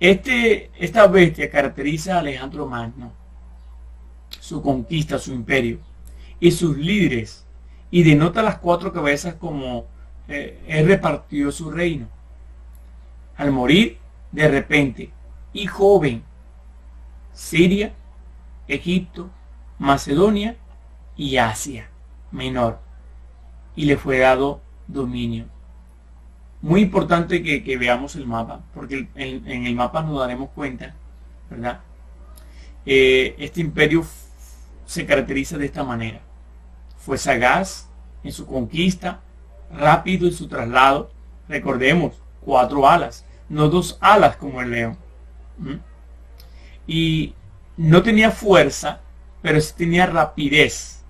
Este, 0.00 0.70
esta 0.78 1.06
bestia 1.08 1.50
caracteriza 1.50 2.16
a 2.16 2.18
Alejandro 2.20 2.66
Magno, 2.66 3.12
su 4.40 4.62
conquista, 4.62 5.18
su 5.18 5.32
imperio, 5.32 5.80
y 6.40 6.52
sus 6.52 6.76
líderes 6.76 7.44
y 7.90 8.02
denota 8.02 8.42
las 8.42 8.58
cuatro 8.58 8.92
cabezas 8.92 9.34
como 9.34 9.86
eh, 10.28 10.62
él 10.66 10.86
repartió 10.86 11.50
su 11.50 11.70
reino. 11.70 12.06
Al 13.36 13.50
morir, 13.50 13.98
de 14.32 14.48
repente, 14.48 15.10
y 15.52 15.66
joven, 15.66 16.22
Siria, 17.32 17.92
Egipto, 18.66 19.30
Macedonia 19.78 20.56
y 21.16 21.36
Asia 21.36 21.88
Menor. 22.30 22.80
Y 23.74 23.84
le 23.84 23.96
fue 23.96 24.18
dado 24.18 24.60
dominio. 24.86 25.46
Muy 26.60 26.82
importante 26.82 27.42
que, 27.42 27.76
veamos 27.76 28.16
el 28.16 28.26
mapa, 28.26 28.62
porque 28.74 29.08
en, 29.14 29.66
el 29.66 29.74
mapa 29.76 30.02
nos 30.02 30.18
daremos 30.18 30.50
cuenta, 30.50 30.94
¿verdad? 31.48 31.80
Eh, 32.84 33.36
este 33.38 33.60
imperio 33.60 34.04
se 34.84 35.06
caracteriza 35.06 35.56
de 35.56 35.66
esta 35.66 35.84
manera 35.84 36.20
fue 37.08 37.16
sagaz 37.16 37.88
en 38.22 38.32
su 38.32 38.44
conquista, 38.44 39.22
rápido 39.70 40.26
en 40.26 40.32
su 40.32 40.48
traslado. 40.48 41.10
Recordemos, 41.48 42.14
cuatro 42.40 42.88
alas, 42.88 43.24
no 43.48 43.68
dos 43.68 43.98
alas 44.00 44.36
como 44.36 44.60
el 44.60 44.70
león. 44.70 44.98
Y 46.86 47.34
no 47.76 48.02
tenía 48.02 48.30
fuerza, 48.30 49.00
pero 49.42 49.60
sí 49.60 49.74
tenía 49.76 50.06
rapidez, 50.06 51.04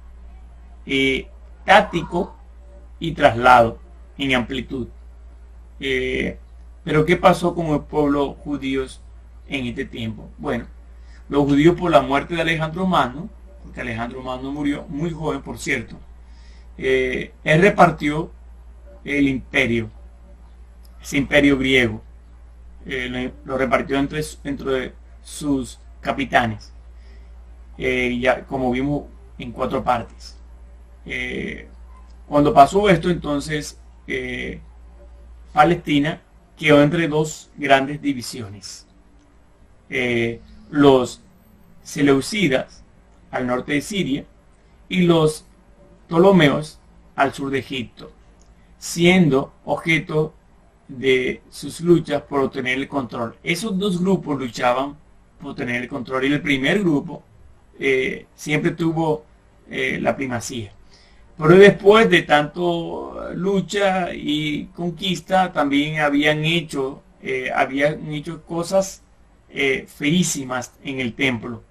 eh, 0.87 1.29
táctico 1.65 2.37
y 2.99 3.13
traslado 3.13 3.79
en 4.17 4.35
amplitud. 4.35 4.89
Eh, 5.81 6.39
pero 6.85 7.05
¿qué 7.05 7.17
pasó 7.17 7.55
con 7.55 7.67
el 7.67 7.81
pueblo 7.81 8.35
judío 8.35 8.85
en 9.49 9.67
este 9.67 9.85
tiempo? 9.85 10.29
Bueno, 10.39 10.67
los 11.29 11.45
judíos 11.45 11.77
por 11.79 11.91
la 11.91 12.01
muerte 12.01 12.35
de 12.35 12.41
Alejandro 12.41 12.87
Magno 12.87 13.29
porque 13.69 13.83
Alejandro 13.83 14.23
Magno 14.23 14.51
murió 14.51 14.87
muy 14.89 15.11
joven, 15.11 15.43
por 15.43 15.59
cierto, 15.59 15.97
eh, 16.79 17.33
él 17.45 17.61
repartió 17.61 18.31
el 19.05 19.29
imperio, 19.29 19.91
ese 21.01 21.19
imperio 21.19 21.59
griego, 21.59 22.03
eh, 22.87 23.33
lo, 23.45 23.59
repartió 23.59 23.99
entre, 23.99 24.23
de 24.23 24.93
sus 25.23 25.79
capitanes, 26.01 26.73
eh, 27.77 28.19
ya 28.21 28.45
como 28.45 28.71
vimos 28.71 29.05
en 29.39 29.53
cuatro 29.53 29.83
partes. 29.83 30.37
cuando 32.27 32.53
pasó 32.53 32.89
esto, 32.89 33.09
entonces 33.09 33.79
Palestina 35.53 36.21
quedó 36.57 36.83
entre 36.83 37.09
dos 37.09 37.51
grandes 37.57 38.03
divisiones. 38.03 38.87
los 40.71 41.23
Seleucidas 41.83 42.85
al 43.31 43.47
norte 43.47 43.73
de 43.73 43.81
Siria 43.81 44.25
y 44.89 45.03
los 45.03 45.45
Ptolomeos 46.07 46.79
al 47.17 47.33
sur 47.35 47.51
de 47.51 47.59
Egipto, 47.59 48.13
siendo 48.79 49.53
objeto 49.65 50.35
de 50.89 51.43
sus 51.51 51.81
luchas 51.81 52.23
por 52.23 52.41
obtener 52.41 52.79
el 52.79 52.89
control. 52.89 53.37
Esos 53.43 53.79
dos 53.79 54.01
grupos 54.01 54.39
luchaban 54.39 54.97
por 55.41 55.55
tener 55.55 55.83
el 55.83 55.89
control 55.89 56.25
y 56.25 56.33
el 56.33 56.41
primer 56.41 56.81
grupo 56.81 57.23
eh, 57.79 58.27
siempre 58.35 58.73
tuvo 58.73 59.25
eh, 59.71 59.99
la 60.01 60.17
primacía. 60.17 60.73
Pero 61.37 61.51
después 61.57 62.11
de 62.11 62.23
tanto 62.23 63.31
lucha 63.35 64.13
y 64.13 64.67
conquista, 64.75 65.53
también 65.53 66.01
habían 66.01 66.45
hecho, 66.45 67.03
eh, 67.23 67.51
habían 67.55 68.11
hecho 68.13 68.43
cosas 68.45 69.03
feísimas 69.87 70.75
en 70.85 71.01
el 71.01 71.15
templo. 71.15 71.63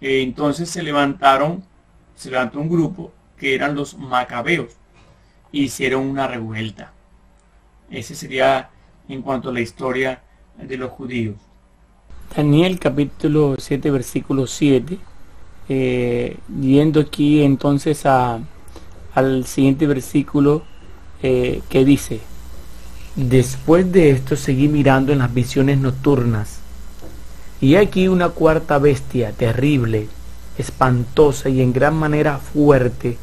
Eh, 0.00 0.22
entonces 0.22 0.70
se 0.70 0.82
levantaron, 0.82 1.62
se 2.14 2.30
levantó 2.30 2.60
un 2.60 2.68
grupo 2.68 3.12
que 3.36 3.54
eran 3.54 3.74
los 3.74 3.96
macabeos. 3.96 4.76
Hicieron 5.52 6.06
una 6.06 6.26
revuelta. 6.26 6.92
Ese 7.90 8.14
sería 8.14 8.70
en 9.08 9.22
cuanto 9.22 9.50
a 9.50 9.52
la 9.52 9.60
historia 9.60 10.22
de 10.56 10.76
los 10.76 10.90
judíos. 10.90 11.36
Daniel 12.34 12.78
capítulo 12.78 13.56
7 13.58 13.90
versículo 13.90 14.46
7. 14.46 14.98
Eh, 15.68 16.36
yendo 16.60 17.00
aquí 17.00 17.42
entonces 17.42 18.04
a, 18.06 18.40
al 19.14 19.46
siguiente 19.46 19.86
versículo 19.86 20.62
eh, 21.22 21.62
que 21.68 21.84
dice, 21.84 22.20
después 23.14 23.90
de 23.92 24.10
esto 24.10 24.36
seguí 24.36 24.68
mirando 24.68 25.12
en 25.12 25.18
las 25.18 25.32
visiones 25.32 25.78
nocturnas 25.78 26.60
y 27.60 27.76
aquí 27.76 28.08
una 28.08 28.30
cuarta 28.30 28.78
bestia 28.78 29.32
terrible, 29.32 30.08
espantosa 30.56 31.48
y 31.48 31.60
en 31.60 31.72
gran 31.72 31.94
manera 31.94 32.38
fuerte, 32.38 33.18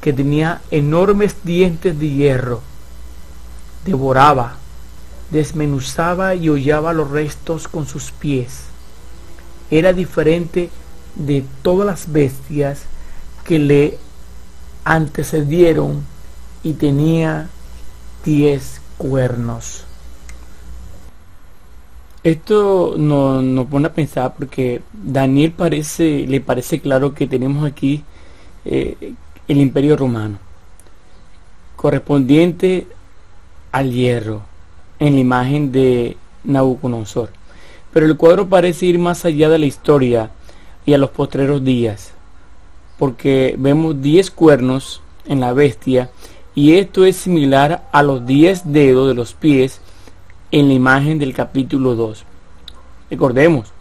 que 0.00 0.12
tenía 0.12 0.60
enormes 0.70 1.36
dientes 1.44 1.98
de 1.98 2.10
hierro. 2.10 2.60
Devoraba, 3.84 4.56
desmenuzaba 5.30 6.34
y 6.34 6.48
hollaba 6.48 6.92
los 6.92 7.10
restos 7.10 7.68
con 7.68 7.86
sus 7.86 8.10
pies. 8.12 8.64
Era 9.70 9.92
diferente 9.92 10.70
de 11.14 11.44
todas 11.62 11.86
las 11.86 12.12
bestias 12.12 12.82
que 13.44 13.58
le 13.58 13.98
antecedieron 14.84 16.04
y 16.62 16.74
tenía 16.74 17.48
diez 18.24 18.80
cuernos. 18.98 19.84
Esto 22.22 22.94
nos, 22.98 23.66
pone 23.68 23.86
a 23.86 23.92
pensar 23.92 24.34
porque 24.36 24.82
Daniel 24.92 25.52
parece, 25.52 26.26
le 26.26 26.40
parece 26.40 26.80
claro 26.80 27.14
que 27.14 27.28
tenemos 27.28 27.64
aquí 27.64 28.02
eh, 28.64 29.14
el 29.48 29.58
imperio 29.58 29.96
romano, 29.96 30.38
correspondiente 31.76 32.86
al 33.72 33.92
hierro, 33.92 34.42
en 34.98 35.14
la 35.14 35.20
imagen 35.20 35.72
de 35.72 36.16
Nabucodonosor. 36.44 37.30
Pero 37.92 38.06
el 38.06 38.16
cuadro 38.16 38.48
parece 38.48 38.86
ir 38.86 38.98
más 38.98 39.24
allá 39.24 39.48
de 39.48 39.58
la 39.58 39.66
historia 39.66 40.30
y 40.84 40.94
a 40.94 40.98
los 40.98 41.10
postreros 41.10 41.64
días, 41.64 42.12
porque 42.98 43.54
vemos 43.58 44.00
10 44.00 44.30
cuernos 44.30 45.02
en 45.26 45.40
la 45.40 45.52
bestia 45.52 46.10
y 46.54 46.76
esto 46.76 47.04
es 47.04 47.16
similar 47.16 47.86
a 47.92 48.02
los 48.02 48.26
10 48.26 48.72
dedos 48.72 49.08
de 49.08 49.14
los 49.14 49.34
pies 49.34 49.80
en 50.50 50.68
la 50.68 50.74
imagen 50.74 51.18
del 51.18 51.34
capítulo 51.34 51.94
2. 51.94 52.24
Recordemos, 53.10 53.72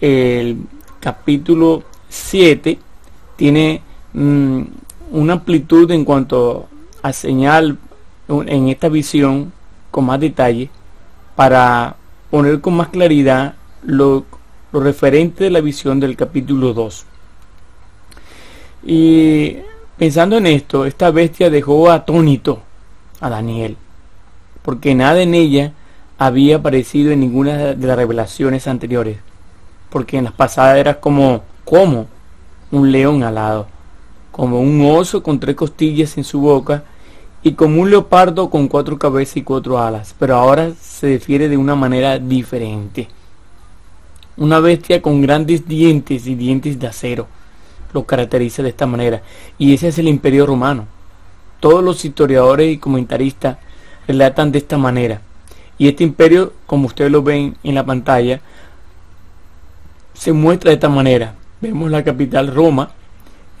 el 0.00 0.58
capítulo 1.00 1.82
7 2.08 2.78
tiene 3.36 3.82
mm, 4.16 4.62
una 5.12 5.32
amplitud 5.34 5.90
en 5.92 6.04
cuanto 6.04 6.68
a 7.02 7.12
señal 7.12 7.78
en 8.28 8.68
esta 8.68 8.88
visión 8.88 9.52
con 9.90 10.06
más 10.06 10.18
detalle 10.18 10.68
para 11.36 11.96
poner 12.30 12.60
con 12.60 12.74
más 12.74 12.88
claridad 12.88 13.54
lo, 13.84 14.24
referente 14.72 15.44
de 15.44 15.50
la 15.50 15.60
visión 15.60 16.00
del 16.00 16.16
capítulo 16.16 16.72
2. 16.72 17.06
Y 18.84 19.56
pensando 19.96 20.38
en 20.38 20.46
esto, 20.46 20.84
esta 20.84 21.10
bestia 21.10 21.50
dejó 21.50 21.90
atónito 21.90 22.62
a 23.20 23.30
Daniel, 23.30 23.76
porque 24.62 24.94
nada 24.94 25.22
en 25.22 25.34
ella 25.34 25.72
había 26.18 26.56
aparecido 26.56 27.12
en 27.12 27.20
ninguna 27.20 27.74
de 27.74 27.86
las 27.86 27.96
revelaciones 27.96 28.66
anteriores, 28.66 29.18
porque 29.90 30.18
en 30.18 30.24
las 30.24 30.32
pasadas 30.32 30.78
era 30.78 31.00
como, 31.00 31.42
como 31.64 32.06
un 32.70 32.92
león 32.92 33.22
alado, 33.22 33.68
como 34.36 34.60
un 34.60 34.84
oso 34.84 35.22
con 35.22 35.40
tres 35.40 35.56
costillas 35.56 36.18
en 36.18 36.24
su 36.24 36.40
boca 36.40 36.84
y 37.42 37.52
como 37.52 37.80
un 37.80 37.88
leopardo 37.88 38.50
con 38.50 38.68
cuatro 38.68 38.98
cabezas 38.98 39.38
y 39.38 39.42
cuatro 39.42 39.78
alas, 39.78 40.14
pero 40.18 40.36
ahora 40.36 40.72
se 40.78 41.14
refiere 41.14 41.48
de 41.48 41.56
una 41.56 41.74
manera 41.74 42.18
diferente. 42.18 43.08
Una 44.36 44.60
bestia 44.60 45.00
con 45.00 45.22
grandes 45.22 45.66
dientes 45.66 46.26
y 46.26 46.34
dientes 46.34 46.78
de 46.78 46.86
acero 46.86 47.26
lo 47.94 48.04
caracteriza 48.04 48.62
de 48.62 48.68
esta 48.68 48.84
manera, 48.84 49.22
y 49.56 49.72
ese 49.72 49.88
es 49.88 49.98
el 49.98 50.06
imperio 50.06 50.44
romano. 50.44 50.86
Todos 51.58 51.82
los 51.82 52.04
historiadores 52.04 52.70
y 52.74 52.76
comentaristas 52.76 53.56
relatan 54.06 54.52
de 54.52 54.58
esta 54.58 54.76
manera. 54.76 55.22
Y 55.78 55.88
este 55.88 56.04
imperio, 56.04 56.52
como 56.66 56.88
ustedes 56.88 57.10
lo 57.10 57.22
ven 57.22 57.56
en 57.62 57.74
la 57.74 57.86
pantalla, 57.86 58.42
se 60.12 60.34
muestra 60.34 60.68
de 60.68 60.74
esta 60.74 60.90
manera. 60.90 61.36
Vemos 61.62 61.90
la 61.90 62.04
capital 62.04 62.54
Roma 62.54 62.90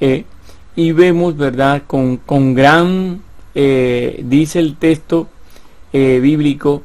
eh, 0.00 0.26
y 0.76 0.92
vemos, 0.92 1.36
¿verdad? 1.36 1.82
Con, 1.86 2.18
con 2.18 2.54
gran, 2.54 3.22
eh, 3.54 4.20
dice 4.22 4.58
el 4.58 4.76
texto 4.76 5.26
eh, 5.92 6.20
bíblico, 6.22 6.82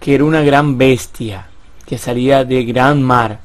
que 0.00 0.14
era 0.14 0.24
una 0.24 0.40
gran 0.40 0.78
bestia 0.78 1.48
que 1.86 1.98
salía 1.98 2.44
de 2.44 2.64
gran 2.64 3.02
mar. 3.02 3.40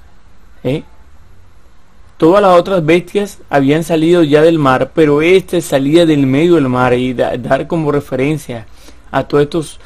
Todas 2.17 2.41
las 2.41 2.59
otras 2.59 2.85
bestias 2.85 3.39
habían 3.49 3.83
salido 3.83 4.23
ya 4.23 4.41
del 4.41 4.59
mar, 4.59 4.91
pero 4.93 5.21
este 5.21 5.62
salía 5.62 6.05
del 6.05 6.25
medio 6.25 6.55
del 6.55 6.67
mar 6.67 6.93
y 6.93 7.13
dar 7.13 7.67
como 7.67 7.93
referencia 7.93 8.65
a 9.09 9.23
todos 9.23 9.43
estos 9.43 9.79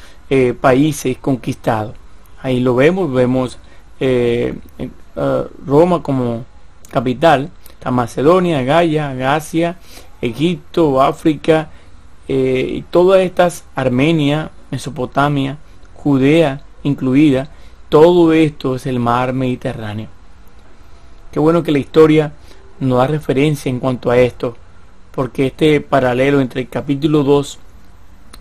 países 0.60 1.16
conquistados. 1.18 1.94
Ahí 2.42 2.58
lo 2.58 2.74
vemos, 2.74 3.12
vemos 3.12 3.58
Roma 5.64 6.02
como 6.02 6.44
capital, 6.90 7.50
está 7.72 7.92
Macedonia, 7.92 8.62
Gaia, 8.62 9.14
Gasia, 9.14 9.76
Egipto, 10.24 11.02
África, 11.02 11.70
eh, 12.28 12.66
y 12.76 12.82
todas 12.82 13.20
estas, 13.20 13.64
Armenia, 13.74 14.50
Mesopotamia, 14.70 15.58
Judea 15.94 16.62
incluida, 16.82 17.50
todo 17.88 18.32
esto 18.32 18.76
es 18.76 18.86
el 18.86 18.98
mar 18.98 19.32
Mediterráneo. 19.32 20.08
Qué 21.30 21.38
bueno 21.38 21.62
que 21.62 21.72
la 21.72 21.78
historia 21.78 22.32
nos 22.80 22.98
da 22.98 23.06
referencia 23.06 23.68
en 23.68 23.80
cuanto 23.80 24.10
a 24.10 24.18
esto, 24.18 24.56
porque 25.14 25.46
este 25.46 25.80
paralelo 25.80 26.40
entre 26.40 26.62
el 26.62 26.68
capítulo 26.68 27.22
2 27.22 27.58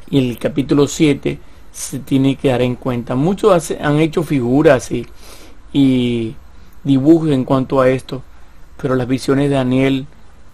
y 0.10 0.30
el 0.30 0.38
capítulo 0.38 0.88
7 0.88 1.40
se 1.72 2.00
tiene 2.00 2.36
que 2.36 2.50
dar 2.50 2.62
en 2.62 2.76
cuenta. 2.76 3.16
Muchos 3.16 3.72
han 3.72 3.98
hecho 3.98 4.24
figuras 4.24 4.92
y, 4.92 5.06
y 5.74 6.36
dibujos 6.84 7.32
en 7.32 7.44
cuanto 7.44 7.82
a 7.82 7.90
esto, 7.90 8.22
pero 8.82 8.96
las 8.96 9.08
visiones 9.08 9.50
de 9.50 9.56
Daniel 9.56 10.08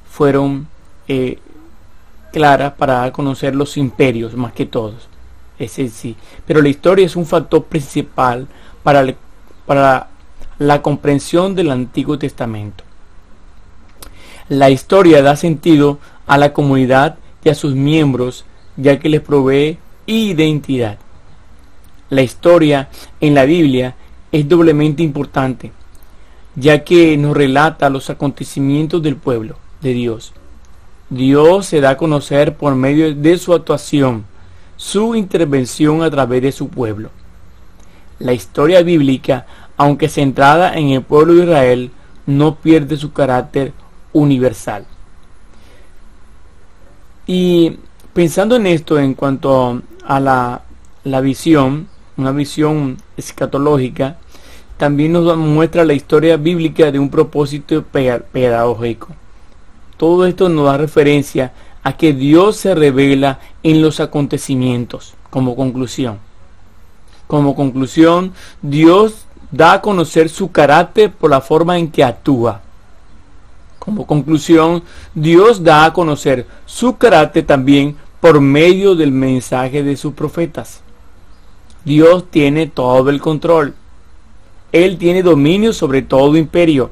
fueron 0.10 0.68
eh, 1.10 1.40
claras 2.32 2.74
para 2.74 3.12
conocer 3.12 3.56
los 3.56 3.76
imperios 3.76 4.36
más 4.36 4.54
que 4.54 4.66
todos. 4.66 5.10
Ese 5.58 5.90
sí. 5.90 6.16
Pero 6.48 6.62
la 6.62 6.70
historia 6.70 7.06
es 7.06 7.18
un 7.18 7.26
factor 7.26 7.66
principal 7.66 8.48
para 8.84 10.08
la 10.58 10.82
comprensión 10.82 11.56
del 11.56 11.72
Antiguo 11.72 12.18
Testamento. 12.18 12.86
La 14.48 14.70
historia 14.70 15.22
da 15.22 15.36
sentido 15.36 16.00
a 16.26 16.38
la 16.38 16.54
comunidad 16.54 17.18
y 17.44 17.50
a 17.50 17.56
sus 17.56 17.76
miembros, 17.76 18.46
ya 18.78 19.00
que 19.00 19.10
les 19.10 19.22
provee 19.22 19.78
identidad. 20.06 20.98
La 22.10 22.22
historia 22.22 22.90
en 23.22 23.36
la 23.36 23.46
Biblia 23.46 23.96
es 24.32 24.48
doblemente 24.48 25.04
importante, 25.04 25.72
ya 26.56 26.84
que 26.84 27.18
nos 27.18 27.36
relata 27.36 27.90
los 27.90 28.10
acontecimientos 28.10 29.02
del 29.04 29.16
pueblo 29.16 29.58
de 29.82 29.94
Dios. 29.94 30.34
Dios 31.10 31.66
se 31.66 31.82
da 31.82 31.92
a 31.92 31.98
conocer 31.98 32.56
por 32.56 32.76
medio 32.76 33.16
de 33.16 33.38
su 33.40 33.54
actuación, 33.54 34.26
su 34.78 35.16
intervención 35.16 36.04
a 36.04 36.12
través 36.12 36.44
de 36.44 36.52
su 36.52 36.70
pueblo. 36.70 37.10
La 38.20 38.34
historia 38.34 38.84
bíblica, 38.84 39.48
aunque 39.76 40.08
centrada 40.08 40.76
en 40.76 40.90
el 40.90 41.02
pueblo 41.02 41.34
de 41.34 41.44
Israel, 41.46 41.92
no 42.28 42.56
pierde 42.56 42.96
su 42.96 43.12
carácter 43.12 43.74
universal. 44.14 44.86
Y 47.26 47.80
pensando 48.14 48.56
en 48.56 48.68
esto 48.68 49.00
en 49.00 49.16
cuanto 49.16 49.82
a 50.06 50.20
la, 50.20 50.62
la 51.04 51.22
visión, 51.22 51.88
una 52.18 52.32
visión 52.32 52.98
escatológica, 53.18 54.18
también 54.78 55.14
nos 55.14 55.36
muestra 55.38 55.86
la 55.86 55.94
historia 55.94 56.38
bíblica 56.38 56.92
de 56.92 57.00
un 57.00 57.10
propósito 57.10 57.84
pedagógico. 57.84 59.08
Todo 60.00 60.26
esto 60.26 60.48
nos 60.48 60.64
da 60.64 60.78
referencia 60.78 61.52
a 61.84 61.98
que 61.98 62.14
Dios 62.14 62.56
se 62.56 62.74
revela 62.74 63.40
en 63.64 63.82
los 63.82 64.00
acontecimientos 64.00 65.16
como 65.30 65.58
conclusión. 65.58 66.20
Como 67.28 67.54
conclusión, 67.54 68.32
Dios 68.62 69.26
da 69.52 69.74
a 69.74 69.82
conocer 69.82 70.30
su 70.30 70.54
carácter 70.54 71.12
por 71.12 71.30
la 71.30 71.42
forma 71.42 71.78
en 71.78 71.92
que 71.92 72.06
actúa. 72.06 72.62
Como 73.78 74.08
conclusión, 74.08 74.84
Dios 75.14 75.66
da 75.66 75.84
a 75.84 75.92
conocer 75.92 76.48
su 76.66 76.96
carácter 76.96 77.46
también 77.46 77.98
por 78.22 78.40
medio 78.40 78.96
del 78.96 79.12
mensaje 79.12 79.84
de 79.84 79.98
sus 79.98 80.14
profetas. 80.14 80.80
Dios 81.84 82.24
tiene 82.32 82.68
todo 82.68 83.10
el 83.10 83.20
control. 83.20 83.76
Él 84.72 84.98
tiene 84.98 85.24
dominio 85.24 85.74
sobre 85.74 86.04
todo 86.04 86.38
imperio, 86.38 86.92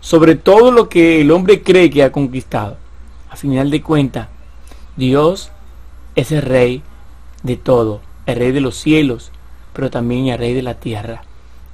sobre 0.00 0.34
todo 0.34 0.72
lo 0.72 0.88
que 0.88 1.20
el 1.20 1.30
hombre 1.30 1.62
cree 1.62 1.90
que 1.90 2.02
ha 2.02 2.12
conquistado. 2.12 2.76
A 3.30 3.36
final 3.36 3.70
de 3.70 3.82
cuentas, 3.82 4.28
Dios 4.96 5.50
es 6.16 6.32
el 6.32 6.42
rey 6.42 6.82
de 7.42 7.56
todo, 7.56 8.00
el 8.26 8.36
rey 8.36 8.52
de 8.52 8.60
los 8.60 8.76
cielos, 8.76 9.30
pero 9.72 9.90
también 9.90 10.26
el 10.26 10.38
rey 10.38 10.54
de 10.54 10.62
la 10.62 10.74
tierra. 10.74 11.22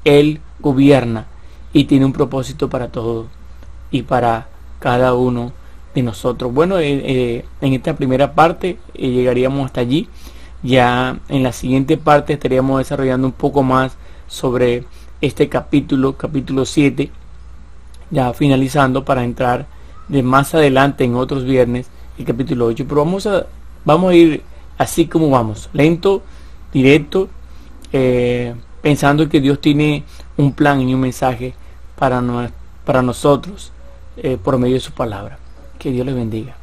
Él 0.05 0.41
gobierna 0.61 1.27
y 1.73 1.85
tiene 1.85 2.05
un 2.05 2.13
propósito 2.13 2.69
para 2.69 2.89
todos 2.89 3.27
y 3.91 4.03
para 4.03 4.49
cada 4.81 5.15
uno 5.15 5.53
de 5.95 6.03
nosotros. 6.03 6.53
Bueno, 6.53 6.79
eh, 6.79 7.03
eh, 7.05 7.45
en 7.61 7.73
esta 7.73 7.97
primera 7.97 8.35
parte 8.35 8.79
eh, 8.95 9.11
llegaríamos 9.11 9.67
hasta 9.67 9.81
allí. 9.81 10.09
Ya 10.63 11.19
en 11.29 11.43
la 11.43 11.53
siguiente 11.53 11.97
parte 11.97 12.33
estaríamos 12.33 12.79
desarrollando 12.79 13.27
un 13.27 13.33
poco 13.33 13.63
más 13.63 13.97
sobre 14.27 14.85
este 15.21 15.49
capítulo, 15.49 16.17
capítulo 16.17 16.65
7, 16.65 17.11
ya 18.11 18.33
finalizando 18.33 19.05
para 19.05 19.25
entrar 19.25 19.67
de 20.09 20.23
más 20.23 20.55
adelante 20.55 21.05
en 21.05 21.15
otros 21.15 21.45
viernes, 21.45 21.89
el 22.19 22.25
capítulo 22.25 22.67
8. 22.67 22.85
Pero 22.89 23.05
vamos 23.05 23.27
a, 23.27 23.47
vamos 23.85 24.11
a 24.11 24.15
ir 24.15 24.43
así 24.79 25.07
como 25.07 25.31
vamos, 25.31 25.69
lento, 25.73 26.23
directo, 26.73 27.29
eh, 27.93 28.55
pensando 28.83 29.29
que 29.29 29.41
Dios 29.41 29.61
tiene 29.61 30.05
un 30.37 30.53
plan 30.53 30.81
y 30.81 30.95
un 30.95 31.01
mensaje 31.01 31.55
para, 31.99 32.23
para 32.85 33.03
nosotros 33.03 33.73
eh, 34.17 34.39
por 34.43 34.59
medio 34.59 34.75
de 34.75 34.81
su 34.81 34.93
palabra. 34.93 35.39
Que 35.79 35.91
Dios 35.91 36.07
les 36.07 36.15
bendiga. 36.15 36.57